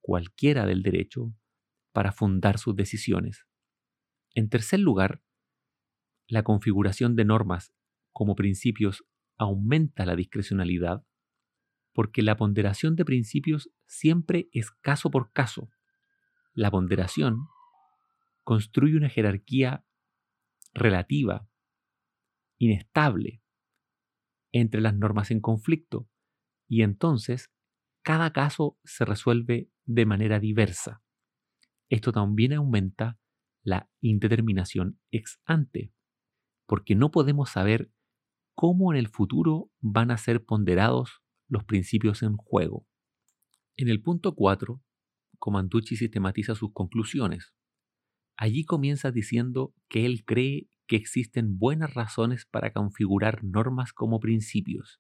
cualquiera 0.02 0.66
del 0.66 0.84
derecho, 0.84 1.34
para 1.94 2.12
fundar 2.12 2.58
sus 2.58 2.76
decisiones. 2.76 3.48
En 4.34 4.50
tercer 4.50 4.82
lugar, 4.82 5.24
la 6.28 6.44
configuración 6.44 7.16
de 7.16 7.24
normas 7.24 7.74
como 8.12 8.36
principios 8.36 9.06
aumenta 9.38 10.06
la 10.06 10.18
discrecionalidad 10.18 11.06
porque 11.94 12.24
la 12.24 12.36
ponderación 12.36 12.98
de 12.98 13.06
principios 13.06 13.70
siempre 13.86 14.50
es 14.52 14.72
caso 14.72 15.10
por 15.10 15.32
caso. 15.32 15.70
La 16.52 16.70
ponderación 16.70 17.48
construye 18.46 18.96
una 18.96 19.10
jerarquía 19.10 19.84
relativa, 20.74 21.50
inestable, 22.58 23.42
entre 24.54 24.80
las 24.80 24.96
normas 24.96 25.32
en 25.32 25.42
conflicto 25.42 26.08
y 26.70 26.84
entonces 26.84 27.52
cada 28.04 28.32
caso 28.32 28.80
se 28.86 29.04
resuelve 29.04 29.70
de 29.84 30.06
manera 30.06 30.40
diversa. 30.40 31.04
Esto 31.90 32.12
también 32.12 32.54
aumenta 32.54 33.20
la 33.64 33.90
indeterminación 34.00 35.00
ex 35.12 35.42
ante, 35.46 35.92
porque 36.68 36.96
no 36.96 37.12
podemos 37.12 37.50
saber 37.50 37.92
cómo 38.54 38.94
en 38.94 39.00
el 39.00 39.08
futuro 39.08 39.72
van 39.82 40.12
a 40.12 40.18
ser 40.18 40.46
ponderados 40.46 41.24
los 41.48 41.64
principios 41.64 42.22
en 42.22 42.38
juego. 42.38 42.88
En 43.76 43.90
el 43.90 44.02
punto 44.02 44.36
4, 44.36 44.82
Comanducci 45.40 45.98
sistematiza 45.98 46.56
sus 46.56 46.72
conclusiones. 46.74 47.54
Allí 48.38 48.66
comienza 48.66 49.12
diciendo 49.12 49.74
que 49.90 50.06
él 50.06 50.26
cree 50.26 50.68
que 50.88 50.96
existen 50.96 51.58
buenas 51.58 51.94
razones 51.94 52.46
para 52.46 52.74
configurar 52.74 53.44
normas 53.44 53.94
como 53.94 54.20
principios, 54.20 55.00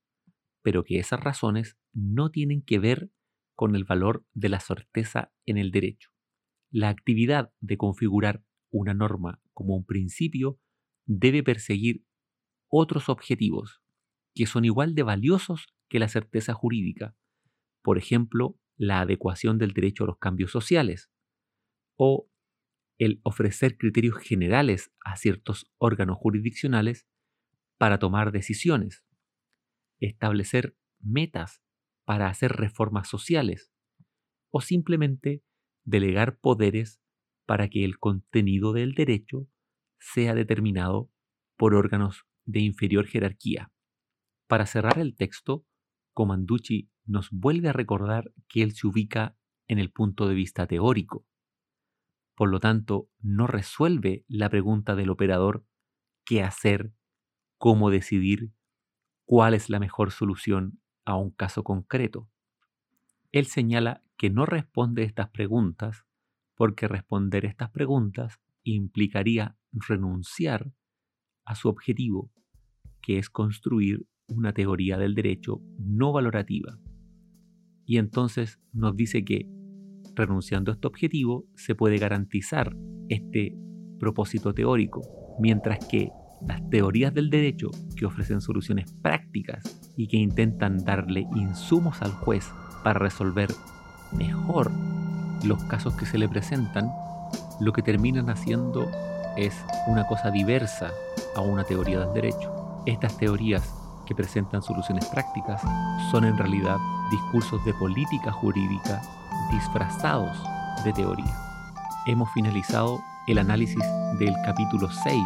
pero 0.63 0.83
que 0.83 0.99
esas 0.99 1.19
razones 1.19 1.77
no 1.93 2.31
tienen 2.31 2.61
que 2.61 2.79
ver 2.79 3.11
con 3.55 3.75
el 3.75 3.83
valor 3.83 4.25
de 4.33 4.49
la 4.49 4.59
certeza 4.59 5.31
en 5.45 5.57
el 5.57 5.71
derecho. 5.71 6.09
La 6.71 6.89
actividad 6.89 7.53
de 7.61 7.77
configurar 7.77 8.43
una 8.71 8.93
norma 8.93 9.41
como 9.53 9.75
un 9.75 9.85
principio 9.85 10.59
debe 11.05 11.43
perseguir 11.43 12.03
otros 12.69 13.09
objetivos 13.09 13.81
que 14.35 14.45
son 14.47 14.65
igual 14.65 14.95
de 14.95 15.03
valiosos 15.03 15.67
que 15.89 15.99
la 15.99 16.09
certeza 16.09 16.53
jurídica, 16.53 17.15
por 17.83 17.97
ejemplo, 17.97 18.57
la 18.77 19.01
adecuación 19.01 19.57
del 19.57 19.71
derecho 19.73 20.03
a 20.03 20.07
los 20.07 20.17
cambios 20.17 20.51
sociales, 20.51 21.09
o 21.97 22.29
el 22.97 23.19
ofrecer 23.23 23.77
criterios 23.77 24.17
generales 24.17 24.91
a 25.03 25.17
ciertos 25.17 25.71
órganos 25.77 26.17
jurisdiccionales 26.17 27.07
para 27.77 27.99
tomar 27.99 28.31
decisiones, 28.31 29.03
establecer 29.99 30.77
metas 30.99 31.61
para 32.05 32.27
hacer 32.27 32.53
reformas 32.53 33.07
sociales 33.07 33.71
o 34.51 34.61
simplemente 34.61 35.43
delegar 35.83 36.39
poderes 36.39 37.01
para 37.45 37.69
que 37.69 37.83
el 37.83 37.99
contenido 37.99 38.73
del 38.73 38.93
derecho 38.93 39.47
sea 39.99 40.33
determinado 40.33 41.11
por 41.57 41.73
órganos 41.73 42.25
de 42.45 42.61
inferior 42.61 43.07
jerarquía. 43.07 43.71
Para 44.47 44.65
cerrar 44.65 44.99
el 44.99 45.15
texto, 45.15 45.65
Comanducci 46.13 46.89
nos 47.05 47.29
vuelve 47.31 47.69
a 47.69 47.73
recordar 47.73 48.31
que 48.47 48.63
él 48.63 48.73
se 48.73 48.87
ubica 48.87 49.37
en 49.67 49.79
el 49.79 49.91
punto 49.91 50.27
de 50.27 50.35
vista 50.35 50.67
teórico. 50.67 51.25
Por 52.35 52.49
lo 52.49 52.59
tanto, 52.59 53.09
no 53.21 53.47
resuelve 53.47 54.25
la 54.27 54.49
pregunta 54.49 54.95
del 54.95 55.09
operador 55.09 55.65
qué 56.25 56.43
hacer, 56.43 56.93
cómo 57.57 57.89
decidir, 57.89 58.51
cuál 59.25 59.53
es 59.53 59.69
la 59.69 59.79
mejor 59.79 60.11
solución 60.11 60.79
a 61.05 61.15
un 61.15 61.31
caso 61.31 61.63
concreto. 61.63 62.29
Él 63.31 63.45
señala 63.45 64.03
que 64.17 64.29
no 64.29 64.45
responde 64.45 65.03
estas 65.03 65.29
preguntas 65.29 66.05
porque 66.55 66.87
responder 66.87 67.45
estas 67.45 67.69
preguntas 67.69 68.39
implicaría 68.63 69.57
renunciar 69.71 70.71
a 71.43 71.55
su 71.55 71.69
objetivo, 71.69 72.31
que 73.01 73.19
es 73.19 73.29
construir 73.29 74.07
una 74.27 74.53
teoría 74.53 74.97
del 74.97 75.13
derecho 75.15 75.61
no 75.77 76.11
valorativa. 76.11 76.79
Y 77.85 77.97
entonces 77.97 78.59
nos 78.73 78.95
dice 78.95 79.23
que, 79.23 79.47
renunciando 80.15 80.71
a 80.71 80.75
este 80.75 80.87
objetivo, 80.87 81.45
se 81.55 81.75
puede 81.75 81.97
garantizar 81.97 82.75
este 83.09 83.55
propósito 83.99 84.53
teórico, 84.53 85.01
mientras 85.39 85.85
que 85.85 86.09
las 86.45 86.67
teorías 86.69 87.13
del 87.13 87.29
derecho 87.29 87.69
que 87.95 88.05
ofrecen 88.05 88.41
soluciones 88.41 88.91
prácticas 89.01 89.63
y 89.95 90.07
que 90.07 90.17
intentan 90.17 90.83
darle 90.83 91.27
insumos 91.35 92.01
al 92.01 92.11
juez 92.11 92.49
para 92.83 92.99
resolver 92.99 93.49
mejor 94.15 94.71
los 95.43 95.63
casos 95.65 95.95
que 95.95 96.05
se 96.05 96.17
le 96.17 96.27
presentan, 96.27 96.89
lo 97.59 97.73
que 97.73 97.81
terminan 97.81 98.29
haciendo 98.29 98.89
es 99.37 99.53
una 99.87 100.05
cosa 100.07 100.31
diversa 100.31 100.91
a 101.35 101.41
una 101.41 101.63
teoría 101.63 101.99
del 101.99 102.13
derecho. 102.13 102.53
Estas 102.85 103.17
teorías 103.17 103.73
que 104.05 104.15
presentan 104.15 104.61
soluciones 104.61 105.05
prácticas 105.07 105.61
son 106.11 106.25
en 106.25 106.37
realidad 106.37 106.77
discursos 107.11 107.63
de 107.65 107.73
política 107.73 108.31
jurídica 108.31 109.01
disfrazados 109.51 110.37
de 110.83 110.93
teoría. 110.93 111.35
Hemos 112.05 112.29
finalizado 112.33 112.99
el 113.27 113.39
análisis 113.39 113.83
del 114.19 114.33
capítulo 114.45 114.89
6 114.89 115.21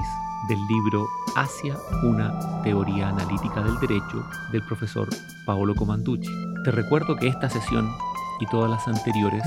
del 0.47 0.65
libro 0.67 1.05
Hacia 1.35 1.75
una 2.03 2.61
teoría 2.63 3.09
analítica 3.09 3.61
del 3.61 3.77
derecho 3.79 4.25
del 4.51 4.63
profesor 4.63 5.07
Paolo 5.45 5.75
Comanducci. 5.75 6.31
Te 6.63 6.71
recuerdo 6.71 7.15
que 7.15 7.27
esta 7.27 7.47
sesión 7.49 7.91
y 8.39 8.47
todas 8.47 8.71
las 8.71 8.87
anteriores 8.87 9.43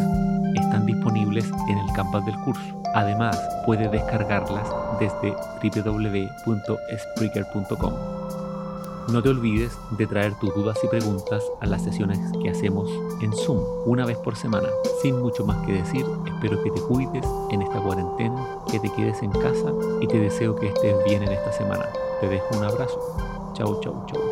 están 0.55 0.87
disponibles 0.87 1.51
en 1.69 1.79
el 1.79 1.93
campus 1.93 2.25
del 2.27 2.39
curso. 2.41 2.83
Además, 2.95 3.41
puedes 3.65 3.91
descargarlas 3.91 4.69
desde 5.01 5.35
www.spreaker.com. 5.63 8.42
No 9.09 9.23
te 9.23 9.29
olvides 9.29 9.77
de 9.91 10.07
traer 10.07 10.39
tus 10.39 10.55
dudas 10.55 10.79
y 10.83 10.89
preguntas 10.89 11.43
a 11.61 11.67
las 11.67 11.83
sesiones 11.83 12.19
que 12.41 12.51
hacemos 12.51 12.89
en 13.21 13.33
Zoom 13.33 13.59
una 13.85 14.07
vez 14.07 14.17
por 14.19 14.37
semana. 14.37 14.69
Sin 15.03 15.19
mucho 15.21 15.45
más 15.45 15.67
que 15.67 15.73
decir, 15.73 16.07
espero 16.27 16.63
que 16.63 16.71
te 16.71 16.81
cuides 16.81 17.27
en 17.51 17.63
esta 17.63 17.81
cuarentena, 17.81 18.59
que 18.71 18.79
te 18.79 18.91
quedes 18.91 19.23
en 19.23 19.33
casa 19.33 19.73
y 20.01 20.07
te 20.07 20.19
deseo 20.19 20.55
que 20.55 20.69
estés 20.69 20.97
bien 21.05 21.23
en 21.23 21.33
esta 21.33 21.53
semana. 21.53 21.89
Te 22.21 22.29
dejo 22.29 22.47
un 22.57 22.65
abrazo. 22.65 23.53
Chau, 23.55 23.81
chau, 23.81 24.07
chau, 24.07 24.32